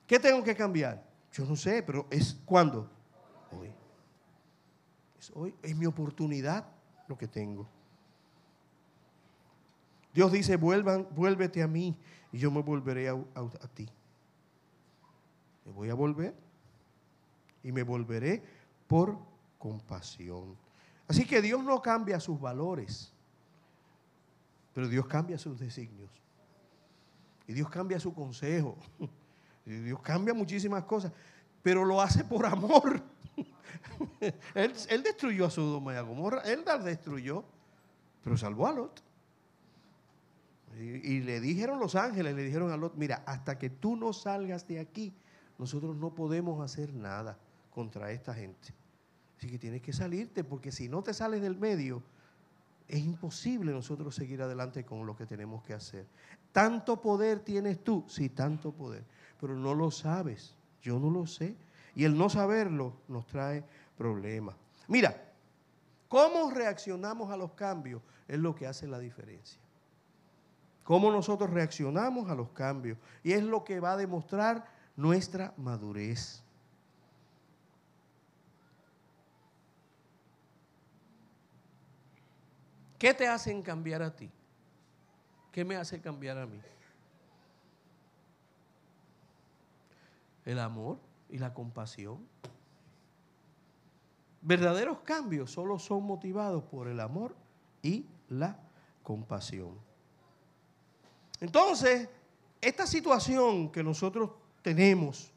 [0.05, 1.03] ¿Qué tengo que cambiar?
[1.31, 2.87] Yo no sé, pero es cuándo?
[3.51, 3.71] Hoy.
[5.17, 5.55] Es hoy.
[5.63, 6.67] Es mi oportunidad
[7.07, 7.67] lo que tengo.
[10.13, 11.97] Dios dice, Vuelvan, vuélvete a mí
[12.31, 13.15] y yo me volveré a,
[13.73, 13.89] ti.
[15.65, 16.35] Me voy a volver
[17.63, 18.43] y me volveré
[18.87, 19.17] por
[19.57, 20.55] compasión.
[21.07, 23.11] Así que Dios no cambia sus valores,
[24.73, 26.11] pero Dios cambia sus designios.
[27.47, 28.77] Y Dios cambia su consejo.
[29.65, 31.13] Y Dios cambia muchísimas cosas,
[31.61, 33.01] pero lo hace por amor.
[34.53, 37.45] él, destruyó a Sodoma y a Gomorra, él la destruyó,
[38.21, 39.01] pero salvó a Lot.
[40.79, 44.67] Y, le dijeron los ángeles, le dijeron a Lot, mira, hasta que tú no salgas
[44.67, 45.13] de aquí,
[45.57, 47.37] nosotros no podemos hacer nada
[47.71, 48.73] contra esta gente.
[49.37, 52.01] Así que tienes que salirte, porque si no te sales del medio,
[52.87, 56.05] es imposible nosotros seguir adelante con lo que tenemos que hacer.
[56.51, 59.03] Tanto poder tienes tú, sí, tanto poder,
[59.39, 61.55] pero no lo sabes, yo no lo sé.
[61.95, 63.63] Y el no saberlo nos trae
[63.97, 64.55] problemas.
[64.87, 65.31] Mira,
[66.07, 69.62] cómo reaccionamos a los cambios es lo que hace la diferencia.
[70.83, 72.97] Cómo nosotros reaccionamos a los cambios.
[73.23, 74.65] Y es lo que va a demostrar
[74.95, 76.43] nuestra madurez.
[82.97, 84.31] ¿Qué te hacen cambiar a ti?
[85.51, 86.59] ¿Qué me hace cambiar a mí?
[90.45, 92.25] El amor y la compasión.
[94.41, 97.35] Verdaderos cambios solo son motivados por el amor
[97.81, 98.57] y la
[99.03, 99.92] compasión.
[101.43, 102.07] Entonces,
[102.61, 104.29] esta situación que nosotros
[104.61, 105.29] tenemos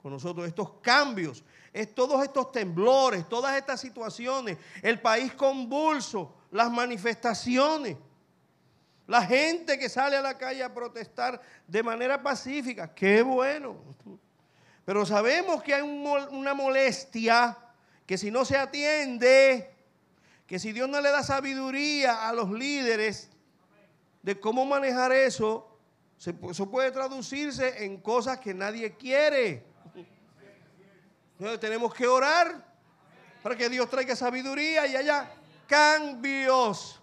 [0.00, 1.42] con nosotros, estos cambios,
[1.72, 7.96] es todos estos temblores, todas estas situaciones, el país convulso, las manifestaciones,
[9.08, 13.78] la gente que sale a la calle a protestar de manera pacífica, qué bueno.
[14.84, 17.58] Pero sabemos que hay una molestia
[18.06, 19.74] que si no se atiende,
[20.46, 23.30] que si Dios no le da sabiduría a los líderes
[24.28, 25.66] de cómo manejar eso,
[26.18, 29.64] eso puede traducirse en cosas que nadie quiere.
[31.38, 32.62] Entonces tenemos que orar
[33.42, 35.32] para que Dios traiga sabiduría y haya
[35.66, 37.00] cambios.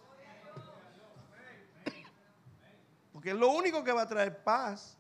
[3.11, 4.95] Porque es lo único que va a traer paz.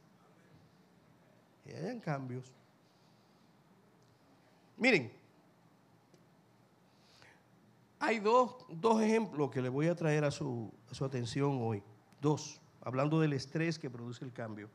[1.63, 2.51] Que hayan cambios.
[4.77, 5.13] Miren,
[7.99, 8.55] hay dos,
[8.99, 11.83] ejemplos que le voy a traer a su, a su atención hoy.
[12.21, 14.69] Dos, hablando del estrés que produce el cambio.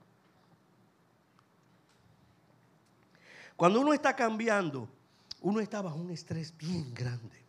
[3.57, 4.89] Cuando uno está cambiando,
[5.43, 7.41] uno está bajo un estrés bien grande.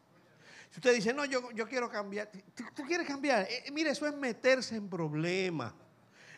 [0.72, 3.44] Si usted dice, no, yo, quiero cambiar, ¿tú, quieres cambiar?
[3.44, 5.74] Eh, eh, mire, eso es meterse en problemas.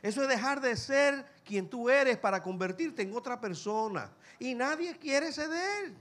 [0.02, 4.12] Eso es dejar de ser quien tú eres para convertirte en otra persona.
[4.40, 5.94] Y nadie quiere ceder.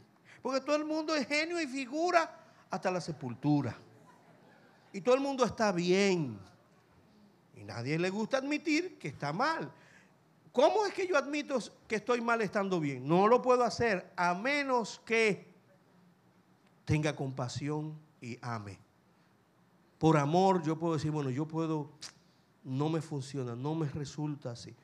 [0.42, 2.38] Porque todo el mundo es genio y figura
[2.68, 3.76] hasta la sepultura.
[4.92, 6.38] Y todo el mundo está bien.
[7.64, 9.72] Nadie le gusta admitir que está mal.
[10.52, 11.58] ¿Cómo es que yo admito
[11.88, 13.06] que estoy mal estando bien?
[13.06, 15.50] No lo puedo hacer a menos que
[16.84, 18.78] tenga compasión y ame.
[19.98, 21.90] Por amor yo puedo decir, bueno, yo puedo,
[22.64, 24.74] no me funciona, no me resulta así.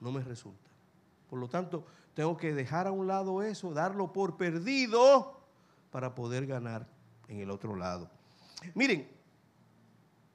[0.00, 0.70] No me resulta.
[1.30, 5.40] Por lo tanto, tengo que dejar a un lado eso, darlo por perdido
[5.90, 6.86] para poder ganar
[7.28, 8.10] en el otro lado.
[8.74, 9.08] Miren,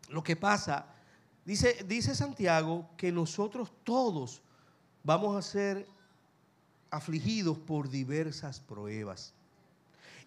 [0.09, 0.87] lo que pasa,
[1.47, 4.41] dice, dice Santiago que nosotros todos
[5.01, 5.87] vamos a ser
[6.91, 9.33] afligidos por diversas pruebas.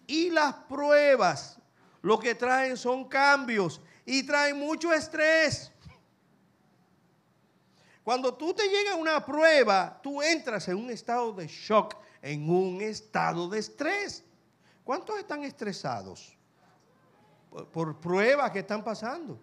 [0.07, 1.59] Y las pruebas
[2.01, 5.71] lo que traen son cambios y traen mucho estrés.
[8.03, 12.81] Cuando tú te llega una prueba, tú entras en un estado de shock, en un
[12.81, 14.23] estado de estrés.
[14.83, 16.35] ¿Cuántos están estresados
[17.71, 19.39] por, pruebas que están pasando?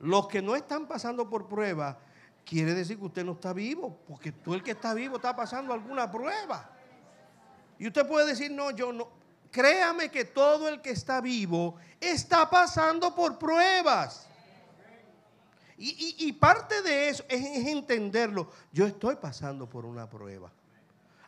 [0.00, 1.96] Los que no están pasando por pruebas,
[2.44, 5.72] quiere decir que usted no está vivo, porque tú el que está vivo está pasando
[5.72, 6.70] alguna prueba.
[7.78, 9.08] Y usted puede decir, no, yo no.
[9.50, 14.26] Créame que todo el que está vivo está pasando por pruebas.
[15.82, 18.50] Y, parte de eso es, es entenderlo.
[18.70, 20.52] Yo estoy pasando por una prueba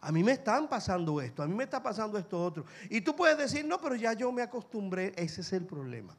[0.03, 2.65] a mí me están pasando esto, a mí me está pasando esto otro.
[2.91, 6.17] Y tú puedes decir, no, pero ya yo me acostumbré, ese es el problema.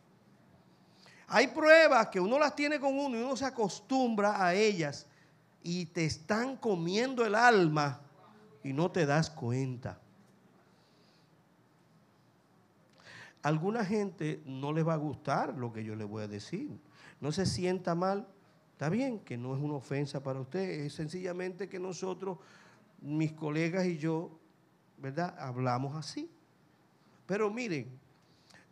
[1.28, 5.08] Hay pruebas que uno las tiene con uno y uno se acostumbra a ellas
[5.62, 8.02] y te están comiendo el alma
[8.64, 10.00] y no te das cuenta.
[13.44, 16.72] alguna gente no les va a gustar lo que yo le voy a decir.
[17.20, 18.26] No se sienta mal.
[18.72, 22.40] Está bien que no es una ofensa para usted, es sencillamente que nosotros
[23.02, 24.32] mis colegas y yo,
[24.98, 25.36] ¿verdad?
[25.38, 26.30] Hablamos así.
[27.28, 28.00] Pero miren,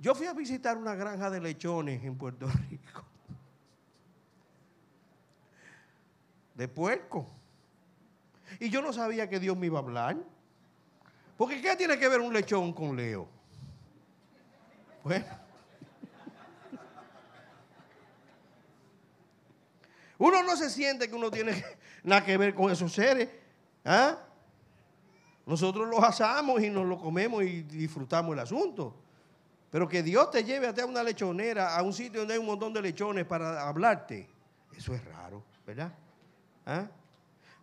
[0.02, 3.06] yo fui a visitar una granja de lechones en Puerto Rico.
[6.56, 7.30] De puerco.
[8.60, 10.18] Y yo no sabía que Dios me iba a hablar.
[11.38, 13.28] Porque ¿qué tiene que ver un lechón con Leo?
[15.04, 15.24] Pues.
[20.18, 21.64] Uno no se siente que uno tiene
[22.04, 23.30] nada que ver con esos seres.
[23.86, 24.18] ¿Ah?
[25.46, 28.96] Nosotros los asamos y nos lo comemos y disfrutamos el asunto.
[29.72, 32.74] Pero que Dios te lleve a una lechonera, a un sitio donde hay un montón
[32.74, 34.30] de lechones para hablarte,
[34.76, 35.94] eso es raro, ¿verdad?
[36.66, 36.88] ¿Ah?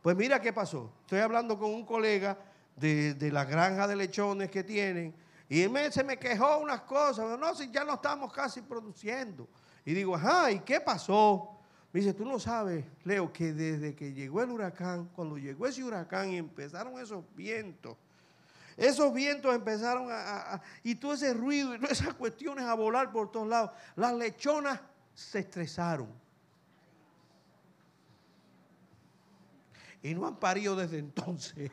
[0.00, 0.90] Pues mira qué pasó.
[1.02, 2.38] Estoy hablando con un colega
[2.74, 5.14] de, la granja de lechones que tienen
[5.50, 7.38] y él me, se me quejó unas cosas.
[7.38, 9.46] No, si ya no estamos casi produciendo.
[9.84, 11.58] Y digo, ajá, ¿y qué pasó?
[11.92, 15.84] Me dice, tú no sabes, Leo, que desde que llegó el huracán, cuando llegó ese
[15.84, 17.96] huracán y empezaron esos vientos,
[18.78, 23.32] esos vientos empezaron a, y todo ese ruido y todas esas cuestiones a volar por
[23.32, 23.72] todos lados.
[23.96, 24.80] Las lechonas
[25.14, 26.08] se estresaron.
[30.00, 31.72] Y no han parido desde entonces.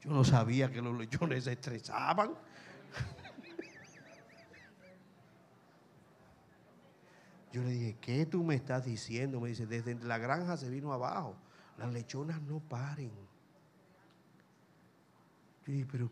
[0.00, 2.34] Yo no sabía que los lechones se estresaban.
[7.54, 9.40] Yo le dije, ¿qué tú me estás diciendo?
[9.40, 11.36] Me dice, desde la granja se vino abajo.
[11.78, 13.12] Las lechonas no paren.
[15.64, 16.10] Yo dije, pero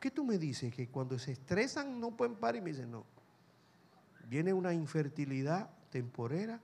[0.00, 0.74] ¿qué tú me dices?
[0.74, 2.56] Que cuando se estresan no pueden parar.
[2.56, 3.04] Y me dice, no.
[4.26, 6.58] Viene una infertilidad temporera.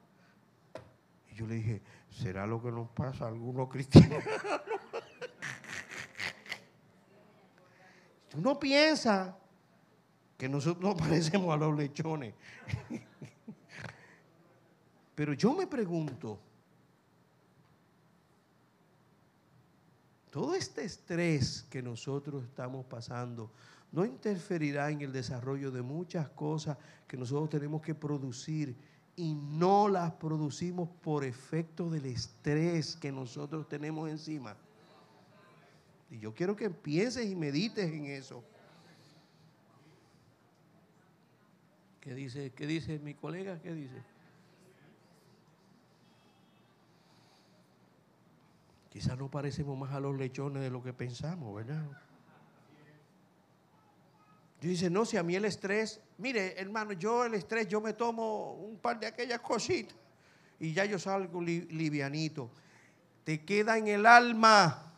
[1.31, 4.25] Y yo le dije, ¿será lo que nos pasa a algunos cristianos?
[8.31, 9.35] Tú no piensas
[10.39, 12.33] que nosotros no parecemos a los lechones.
[15.17, 16.39] Pero yo me pregunto,
[20.31, 23.51] todo este estrés que nosotros estamos pasando
[23.91, 26.77] no interferirá en el desarrollo de muchas cosas
[27.09, 28.77] que nosotros tenemos que producir
[29.17, 34.55] y no las producimos por efecto del estrés que nosotros tenemos encima.
[36.11, 38.45] Y yo quiero que pienses y medites en eso.
[42.03, 43.59] ¿Qué dice, qué dice mi colega?
[43.63, 44.16] ¿Qué dice?
[48.97, 51.85] Quizás no parecemos más a los lechones de lo que pensamos, ¿verdad?
[54.63, 57.93] Yo dice, no, si a mí el estrés, mire, hermano, yo el estrés, yo me
[57.93, 59.95] tomo un par de aquellas cositas
[60.59, 62.51] y ya yo salgo livianito.
[63.23, 64.95] Te queda en el alma,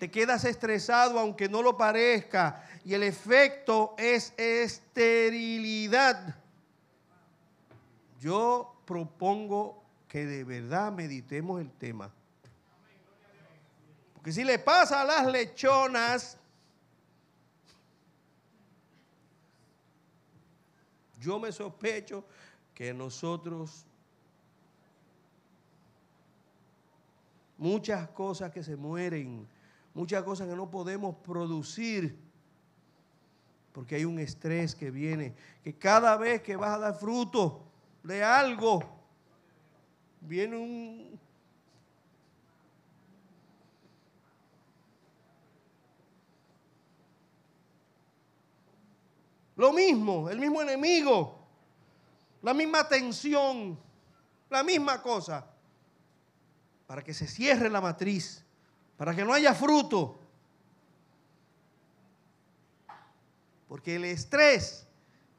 [0.00, 6.34] te quedas estresado aunque no lo parezca y el efecto es esterilidad.
[8.20, 12.12] Yo propongo que de verdad meditemos el tema.
[14.28, 16.36] Porque si le pasa a las lechonas,
[21.18, 22.26] yo me sospecho
[22.74, 23.86] que nosotros
[27.56, 29.48] muchas cosas que se mueren,
[29.94, 32.14] muchas cosas que no podemos producir,
[33.72, 37.62] porque hay un estrés que viene, que cada vez que vas a dar fruto
[38.02, 38.82] de algo,
[40.20, 41.18] viene un,
[49.58, 51.36] Lo mismo, el mismo enemigo,
[52.42, 53.76] la misma tensión,
[54.48, 55.44] la misma cosa,
[56.86, 58.44] para que se cierre la matriz,
[58.96, 60.20] para que no haya fruto.
[63.66, 64.86] Porque el estrés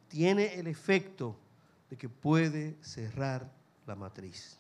[0.10, 1.38] tiene el efecto
[1.90, 3.50] de que puede cerrar
[3.88, 4.60] la matriz.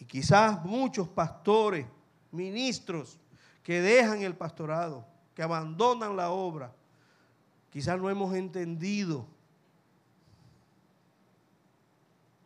[0.00, 1.86] Y quizás muchos pastores,
[2.32, 3.16] ministros
[3.62, 5.06] que dejan el pastorado,
[5.36, 6.72] que abandonan la obra,
[7.70, 9.26] quizás no hemos entendido.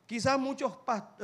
[0.07, 0.77] Quizás muchos,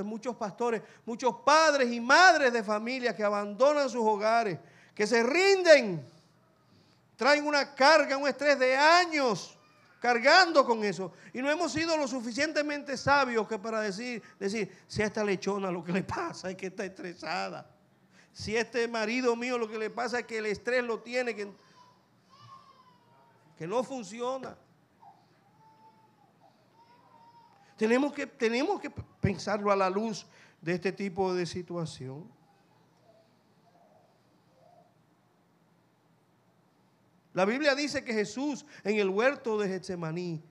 [0.05, 4.61] muchos pastores, muchos padres y madres de familia que abandonan sus hogares,
[4.95, 6.09] que se rinden,
[7.17, 9.59] traen una carga, un estrés de años
[9.99, 11.15] cargando con eso.
[11.33, 15.83] Y no hemos sido lo suficientemente sabios que para decir, decir, si esta lechona lo
[15.83, 17.76] que le pasa es que está estresada.
[18.37, 21.51] Si este marido mío lo que le pasa es que el estrés lo tiene, que,
[23.57, 24.59] que no funciona.
[27.79, 28.91] Tenemos que, tenemos que
[29.23, 30.27] pensarlo a la luz
[30.61, 32.31] de este tipo de situación.
[37.33, 40.43] La Biblia dice que Jesús en el huerto de Getsemaní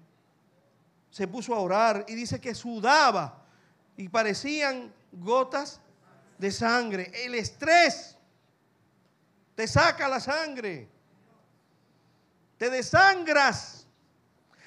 [1.12, 3.46] se puso a orar y dice que sudaba
[3.96, 5.82] y parecían gotas
[6.38, 7.12] de sangre.
[7.14, 8.18] El estrés
[9.56, 10.90] te saca la sangre.
[12.58, 13.88] Te desangras.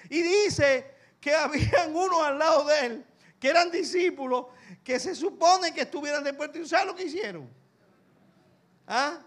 [0.09, 3.07] Y dice que habían unos al lado de él,
[3.39, 4.47] que eran discípulos,
[4.83, 6.59] que se supone que estuvieran de puerto.
[6.59, 7.49] ¿Y sabes lo que hicieron?
[8.87, 9.19] ¿Ah?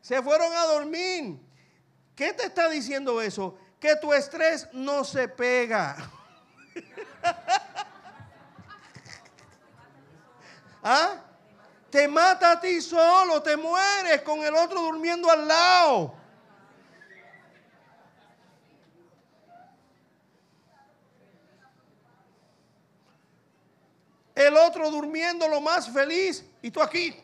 [0.00, 1.38] Se fueron a dormir.
[2.16, 3.56] ¿Qué te está diciendo eso?
[3.78, 5.96] Que tu estrés no se pega.
[10.82, 11.24] ¿Ah?
[11.90, 16.14] Te mata a ti solo, te mueres con el otro durmiendo al lado.
[24.34, 27.16] El otro durmiendo lo más feliz y tú aquí.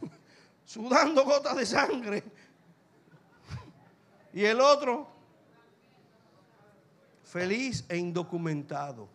[0.64, 2.24] Sudando gotas de sangre.
[4.32, 5.06] Y el otro
[7.22, 9.08] feliz e indocumentado.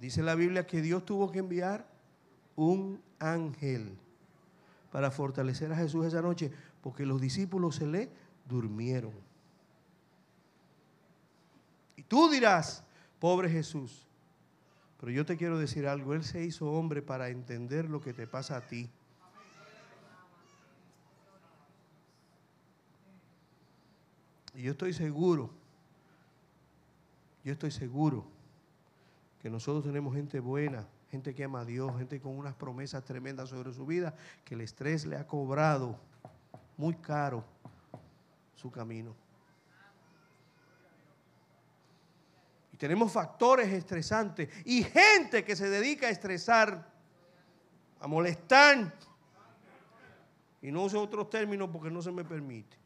[0.00, 1.86] Dice la Biblia que Dios tuvo que enviar
[2.54, 3.96] un ángel
[4.92, 8.08] para fortalecer a Jesús esa noche, porque los discípulos se le
[8.48, 9.12] durmieron.
[11.96, 12.84] Y tú dirás,
[13.18, 14.06] pobre Jesús,
[15.00, 18.26] pero yo te quiero decir algo, Él se hizo hombre para entender lo que te
[18.26, 18.88] pasa a ti.
[24.54, 25.50] Y yo estoy seguro,
[27.44, 28.37] yo estoy seguro
[29.40, 33.48] que nosotros tenemos gente buena, gente que ama a Dios, gente con unas promesas tremendas
[33.48, 34.14] sobre su vida,
[34.44, 35.98] que el estrés le ha cobrado
[36.76, 37.44] muy caro
[38.54, 39.14] su camino.
[42.72, 46.92] Y tenemos factores estresantes y gente que se dedica a estresar,
[48.00, 48.94] a molestar.
[50.60, 52.76] Y no uso otros términos porque no se me permite.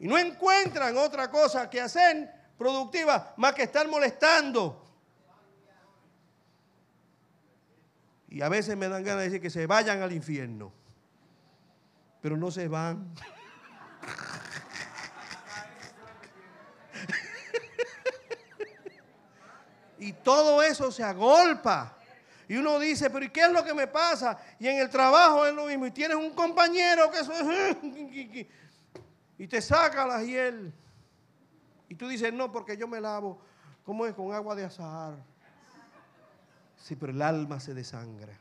[0.00, 4.82] Y no encuentran otra cosa que hacer productiva más que estar molestando.
[8.28, 10.72] Y a veces me dan ganas de decir que se vayan al infierno.
[12.22, 13.12] Pero no se van.
[19.98, 21.94] y todo eso se agolpa.
[22.48, 24.38] Y uno dice, pero ¿y qué es lo que me pasa?
[24.58, 25.84] Y en el trabajo es lo mismo.
[25.86, 27.34] Y tienes un compañero que eso
[29.40, 30.70] y te saca la hiel.
[31.88, 33.40] Y tú dices, no, porque yo me lavo,
[33.86, 34.14] ¿cómo es?
[34.14, 35.16] Con agua de azahar.
[36.76, 38.38] Sí, pero el alma se desangra.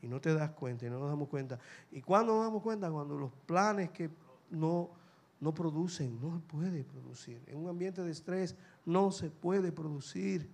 [0.00, 1.58] Y no te das cuenta, y no nos damos cuenta.
[1.92, 2.90] ¿Y cuándo nos damos cuenta?
[2.90, 4.08] Cuando los planes que
[4.48, 4.88] no,
[5.38, 7.42] no producen, no se puede producir.
[7.46, 8.56] En un ambiente de estrés
[8.86, 10.50] no se puede producir.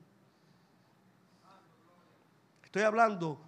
[2.65, 3.39] Estoy hablando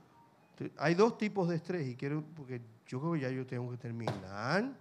[0.77, 3.77] hay dos tipos de estrés y quiero, porque yo creo que ya yo tengo que
[3.77, 4.73] terminar.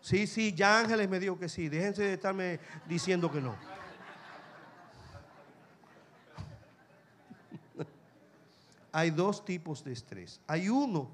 [0.00, 1.68] Sí, sí, ya Ángeles me dijo que sí.
[1.68, 3.56] Déjense de estarme diciendo que no.
[8.92, 10.40] Hay dos tipos de estrés.
[10.46, 11.10] Hay uno,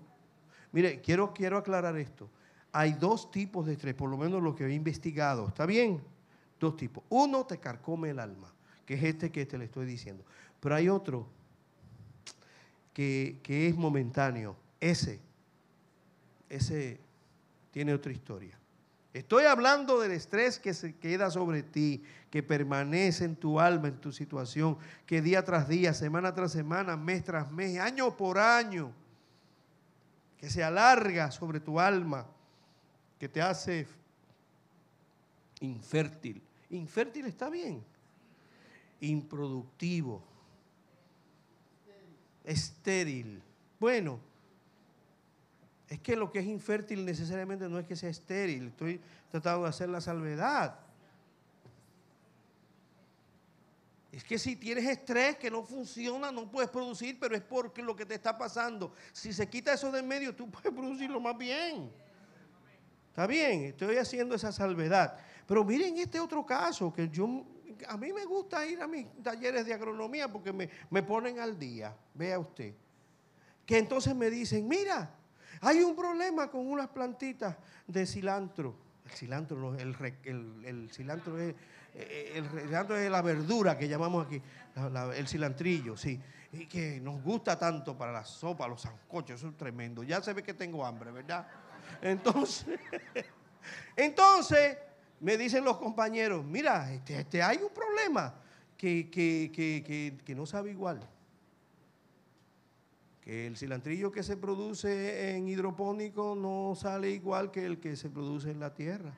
[0.72, 2.28] mire, quiero, quiero aclarar esto.
[2.72, 5.48] Hay dos tipos de estrés, por lo menos lo que he investigado.
[5.48, 6.02] ¿Está bien?
[6.58, 7.04] Dos tipos.
[7.08, 8.52] Uno te carcome el alma,
[8.84, 10.24] que es este que te le estoy diciendo.
[10.60, 11.28] Pero hay otro
[12.94, 15.20] que, es momentáneo, ese,
[16.48, 17.00] ese
[17.72, 18.56] tiene otra historia.
[19.12, 24.00] Estoy hablando del estrés que se queda sobre ti, que permanece en tu alma, en
[24.00, 28.92] tu situación, que día tras día, semana tras semana, mes tras mes, año por año,
[30.38, 32.26] que se alarga sobre tu alma,
[33.18, 33.86] que te hace
[35.60, 36.42] infértil.
[36.70, 37.84] Infértil está bien,
[39.00, 40.33] improductivo
[42.44, 43.42] estéril.
[43.80, 44.20] Bueno,
[45.88, 48.68] es que lo que es infértil necesariamente no es que sea estéril.
[48.68, 50.78] Estoy tratando de hacer la salvedad.
[54.12, 57.96] Es que si tienes estrés que no funciona, no puedes producir, pero es porque lo
[57.96, 58.92] que te está pasando.
[59.12, 61.90] Si se quita eso del medio, tú puedes producirlo más bien.
[63.10, 65.16] Está bien, estoy haciendo esa salvedad.
[65.46, 67.44] Pero miren este otro caso, que yo
[67.88, 71.96] a mí me gusta ir a mis talleres de agronomía porque me, ponen al día,
[72.14, 72.74] vea usted.
[73.66, 75.14] Que entonces me dicen, mira,
[75.60, 77.56] hay un problema con unas plantitas
[77.86, 78.76] de cilantro.
[79.04, 79.96] El cilantro, no, el,
[80.64, 81.54] el, cilantro es,
[81.94, 84.40] eh, el cilantro es la verdura que llamamos aquí,
[85.16, 86.20] el cilantrillo, sí.
[86.52, 90.02] Y que nos gusta tanto para la sopa, los zancochos, eso es tremendo.
[90.02, 91.46] Ya se ve que tengo hambre, ¿verdad?
[92.00, 92.78] Entonces,
[93.96, 94.78] entonces
[95.20, 98.34] me dicen los compañeros, mira, este, este hay un problema
[98.76, 101.00] que, que, no sabe igual.
[103.20, 108.10] Que el cilantrillo que se produce en hidropónico no sale igual que el que se
[108.10, 109.14] produce en la tierra.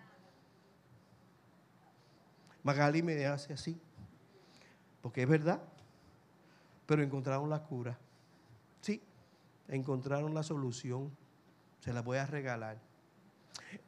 [2.63, 3.81] Magali me hace así,
[5.03, 5.63] porque es verdad,
[6.85, 7.99] pero encontraron la cura.
[8.81, 9.01] Sí,
[9.69, 11.11] encontraron la solución,
[11.81, 12.79] se la voy a regalar.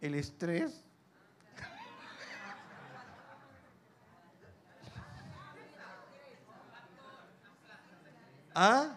[0.00, 0.87] El estrés
[8.60, 8.88] ¿Ah?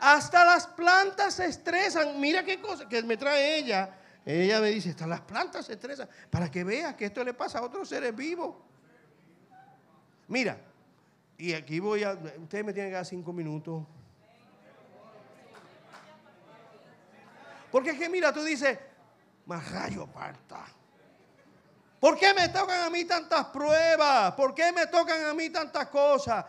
[0.00, 2.18] Hasta las plantas se estresan.
[2.18, 3.98] Mira qué cosa que me trae ella.
[4.24, 6.08] Ella me dice, hasta las plantas se estresan.
[6.30, 8.56] Para que vea que esto le pasa a otros seres vivos.
[10.28, 10.56] Mira,
[11.36, 12.12] y aquí voy a...
[12.14, 13.84] Ustedes me tienen que dar cinco minutos.
[17.70, 18.78] Porque es que mira, tú dices,
[19.44, 20.64] más rayo parta.
[22.00, 24.32] ¿Por qué me tocan a mí tantas pruebas?
[24.32, 26.42] ¿Por qué me tocan a mí tantas cosas?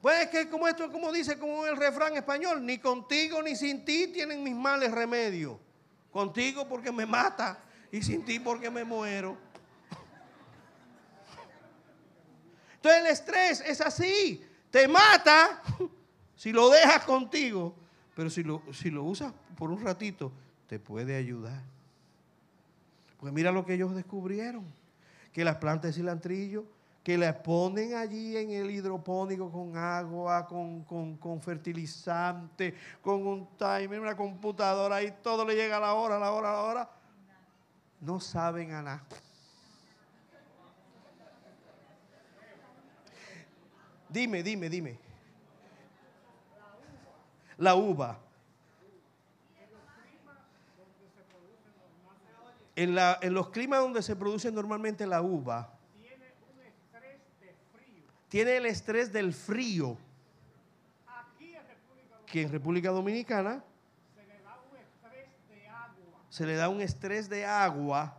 [0.00, 4.08] Pues que como esto, como dice como el refrán español, ni contigo ni sin ti
[4.08, 5.58] tienen mis males remedio.
[6.10, 7.58] Contigo porque me mata
[7.90, 9.36] y sin ti porque me muero.
[12.76, 14.44] Entonces el estrés es así.
[14.70, 15.62] te mata
[16.36, 17.74] si lo dejas contigo,
[18.14, 20.32] pero si lo, si lo usas por un ratito,
[20.68, 21.60] te puede ayudar.
[23.18, 24.64] Pues mira lo que ellos descubrieron,
[25.32, 26.64] que las plantas de cilantrillo,
[27.08, 33.98] que las ponen allí en el hidropónico con agua, con, con, fertilizante, con un timer,
[33.98, 36.90] una computadora y todo le llega a la hora, a la hora, a la hora.
[38.02, 39.06] No saben a nada.
[44.10, 44.98] Dime, dime, dime.
[47.56, 48.18] La uva.
[52.76, 55.77] En, la, en los climas donde se produce normalmente la uva,
[58.28, 59.96] tiene el estrés del frío.
[62.26, 63.64] Que en República Dominicana
[66.28, 68.16] se le da un estrés de agua.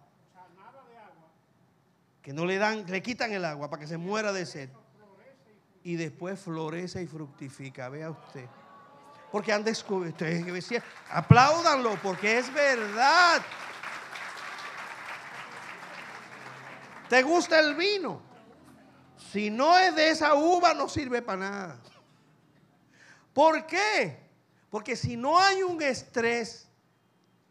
[2.21, 4.69] Que no le dan, le quitan el agua para que se muera de sed.
[5.83, 7.87] Y después florece y fructifica.
[7.89, 8.47] Vea usted.
[9.31, 10.25] Porque han descubierto.
[11.11, 13.41] Apláudanlo porque es verdad.
[17.07, 18.28] ¿Te gusta el vino?
[19.31, 21.79] Si no es de esa uva, no sirve para nada.
[23.33, 24.17] ¿Por qué?
[24.69, 26.67] Porque si no hay un estrés,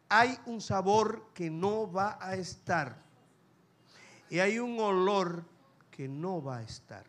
[0.09, 2.97] hay un sabor que no va a estar.
[4.29, 5.45] Y hay un olor
[5.91, 7.05] que no va a estar.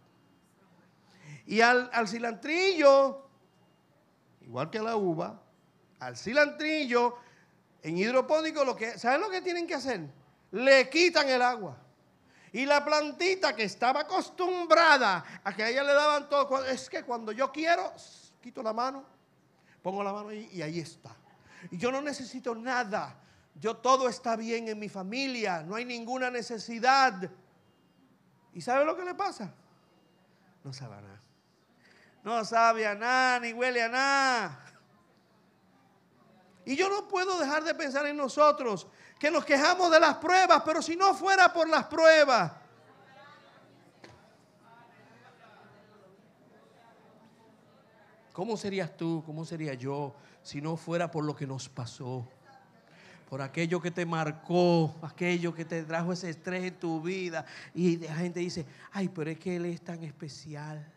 [1.45, 3.27] Y al, cilantrillo,
[4.41, 5.41] igual que a la uva,
[5.99, 7.15] al cilantrillo,
[7.81, 10.07] en hidropónico, lo que, ¿saben lo que tienen que hacer?
[10.51, 11.88] Le quitan el agua.
[12.51, 17.03] Y la plantita que estaba acostumbrada a que a ella le daban todo, es que
[17.03, 17.93] cuando yo quiero,
[18.41, 19.05] quito la mano,
[19.83, 21.15] pongo la mano ahí y ahí está.
[21.71, 23.15] Y yo no necesito nada.
[23.55, 27.29] Yo todo está bien en mi familia, no hay ninguna necesidad.
[28.53, 29.53] ¿Y sabe lo que le pasa?
[30.63, 31.21] No sabe a nada.
[32.23, 34.65] No sabe a nada, ni huele a nada.
[36.65, 38.87] Y yo no puedo dejar de pensar en nosotros
[39.19, 42.53] que nos quejamos de las pruebas, pero si no fuera por las pruebas,
[48.31, 49.21] ¿cómo serías tú?
[49.25, 52.25] ¿Cómo sería yo si no fuera por lo que nos pasó?
[53.29, 57.45] Por aquello que te marcó, aquello que te trajo ese estrés en tu vida.
[57.75, 60.91] Y la gente dice, ay, pero es que Él es tan especial.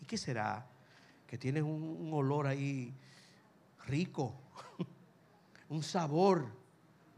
[0.00, 0.64] ¿Y qué será?
[1.26, 2.94] Que tienes un, un olor ahí
[3.86, 4.34] rico,
[5.70, 6.59] un sabor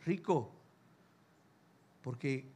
[0.05, 0.53] rico.
[2.03, 2.51] Porque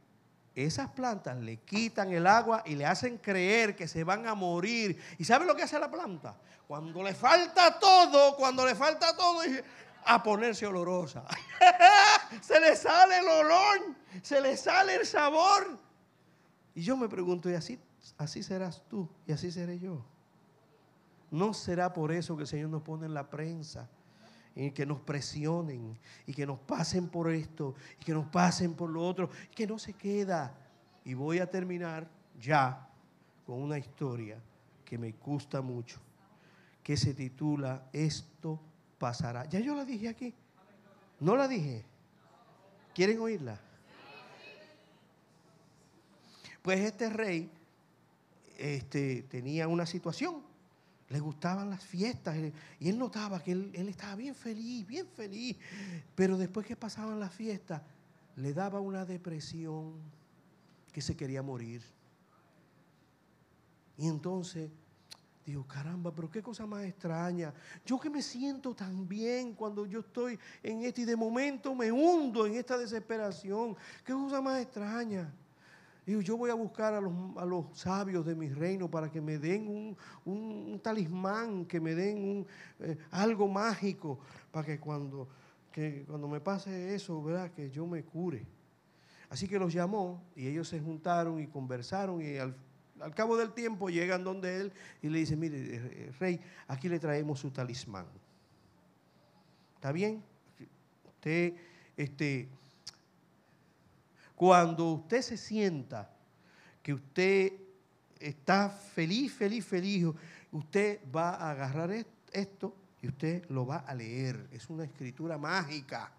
[0.55, 4.99] esas plantas le quitan el agua y le hacen creer que se van a morir.
[5.17, 6.35] ¿Y sabe lo que hace la planta?
[6.67, 9.41] Cuando le falta todo, cuando le falta todo,
[10.05, 11.23] a ponerse olorosa.
[12.41, 15.77] se le sale el olor, se le sale el sabor.
[16.73, 17.79] Y yo me pregunto, ¿y así,
[18.17, 19.09] así serás tú?
[19.25, 20.03] ¿Y así seré yo?
[21.29, 23.89] ¿No será por eso que el Señor nos pone en la prensa?
[24.57, 28.89] Y que nos presionen y que nos pasen por esto y que nos pasen por
[28.89, 30.55] lo otro y que no se queda.
[31.05, 32.89] Y voy a terminar ya
[33.45, 34.41] con una historia
[34.83, 35.99] que me gusta mucho,
[36.81, 38.59] que se titula Esto
[38.97, 39.45] pasará.
[39.45, 40.33] Ya yo la dije aquí.
[41.19, 41.85] No la dije.
[42.95, 43.59] ¿Quieren oírla?
[46.63, 47.51] Pues este rey
[48.57, 50.46] este, tenía una situación
[51.09, 52.35] le gustaban las fiestas
[52.79, 55.55] y él notaba que él, estaba bien feliz, bien feliz.
[56.15, 57.81] Pero después que pasaban las fiestas,
[58.35, 59.93] le daba una depresión
[60.91, 61.81] que se quería morir.
[63.97, 64.69] Y entonces
[65.45, 67.53] digo, caramba, pero qué cosa más extraña.
[67.85, 71.89] Yo que me siento tan bien cuando yo estoy en esto y de momento me
[71.89, 73.77] hundo en esta desesperación.
[74.03, 75.33] Qué cosa más extraña.
[76.07, 79.93] Digo, yo voy a buscar a los, sabios de mi reino para que me den
[80.23, 82.47] un, talismán, que me den
[82.79, 84.17] eh, algo mágico,
[84.49, 85.27] para que cuando,
[86.07, 87.51] cuando me pase eso, ¿verdad?
[87.51, 88.45] que yo me cure.
[89.29, 92.55] Así que los llamó y ellos se juntaron y conversaron y al,
[93.13, 96.39] cabo del tiempo llegan donde él y le dicen, mire, eh, eh, rey,
[96.69, 98.05] aquí le traemos su talismán.
[99.75, 100.23] ¿Está bien?
[101.05, 101.53] Usted,
[101.97, 102.47] este
[104.37, 106.07] cuando usted se sienta
[106.83, 107.53] que usted
[108.19, 110.05] está feliz, feliz, feliz,
[110.51, 111.91] usted va a agarrar
[112.31, 114.47] esto y usted lo va a leer.
[114.51, 116.11] Es una escritura mágica.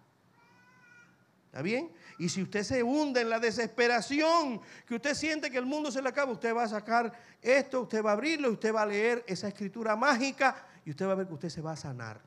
[1.45, 1.93] ¿Está bien?
[2.17, 6.01] Y si usted se hunde en la desesperación, que usted siente que el mundo se
[6.01, 9.23] le acaba, usted va a sacar esto, usted va a abrirlo, usted va a leer
[9.27, 12.19] esa escritura mágica y usted va a ver que usted se va a sanar.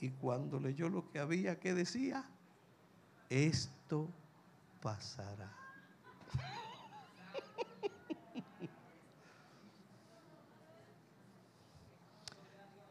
[0.00, 2.28] Y cuando leyó lo que había, ¿qué decía?
[3.28, 4.08] esto
[4.80, 5.52] pasará.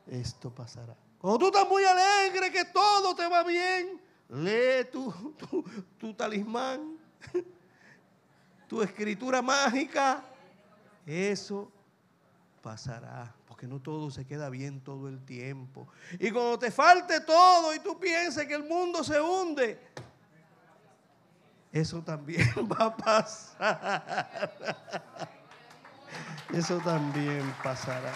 [0.08, 0.96] esto pasará.
[1.20, 5.64] Cuando tú estás muy alegre que todo te va bien, lee tu, tu,
[5.98, 6.98] tu talismán,
[8.68, 10.24] tu escritura mágica.
[11.06, 11.72] Eso
[12.62, 15.88] pasará, porque no todo se queda bien todo el tiempo.
[16.20, 19.80] Y cuando te falte todo y tú pienses que el mundo se hunde,
[21.80, 24.50] eso también va a pasar.
[26.54, 28.14] Eso también pasará.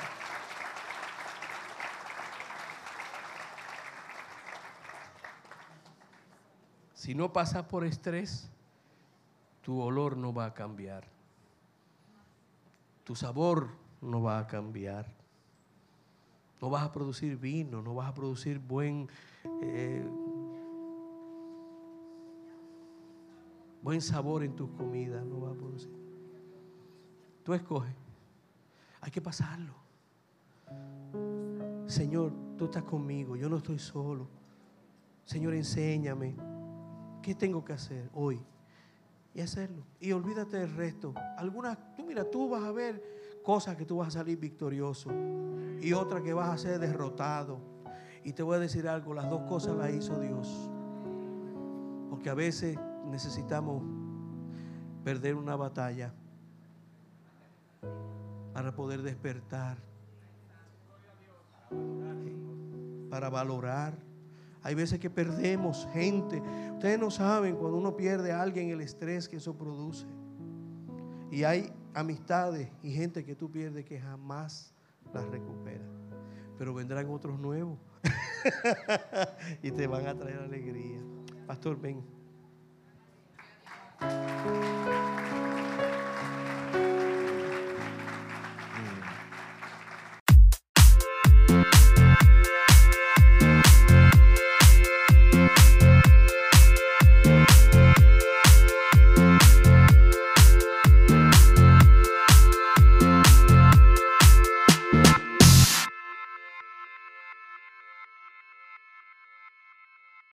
[6.93, 8.49] Si no pasas por estrés,
[9.61, 11.03] tu olor no va a cambiar.
[13.03, 13.69] Tu sabor
[14.01, 15.07] no va a cambiar.
[16.61, 19.09] No vas a producir vino, no vas a producir buen,
[19.63, 20.07] eh,
[23.81, 25.91] buen sabor en tus comidas, no vas a producir.
[27.43, 27.93] Tú escoges.
[29.01, 29.73] Hay que pasarlo.
[31.87, 34.27] Señor, tú estás conmigo, yo no estoy solo.
[35.25, 36.35] Señor, enséñame
[37.21, 38.39] qué tengo que hacer hoy
[39.33, 39.83] y hacerlo.
[39.99, 41.13] Y olvídate del resto.
[41.37, 43.03] Algunas, tú mira, tú vas a ver
[43.43, 45.09] cosas que tú vas a salir victorioso
[45.81, 47.59] y otras que vas a ser derrotado.
[48.23, 50.69] Y te voy a decir algo, las dos cosas las hizo Dios.
[52.09, 53.83] Porque a veces necesitamos
[55.03, 56.13] perder una batalla
[58.53, 59.77] para poder despertar,
[63.09, 63.97] para valorar.
[64.63, 66.41] Hay veces que perdemos gente.
[66.73, 70.05] Ustedes no saben cuando uno pierde a alguien el estrés que eso produce.
[71.31, 74.73] Y hay amistades y gente que tú pierdes que jamás
[75.13, 75.85] las recupera.
[76.57, 77.79] Pero vendrán otros nuevos
[79.63, 81.01] y te van a traer alegría.
[81.47, 82.20] Pastor, ven.
[84.01, 84.80] Música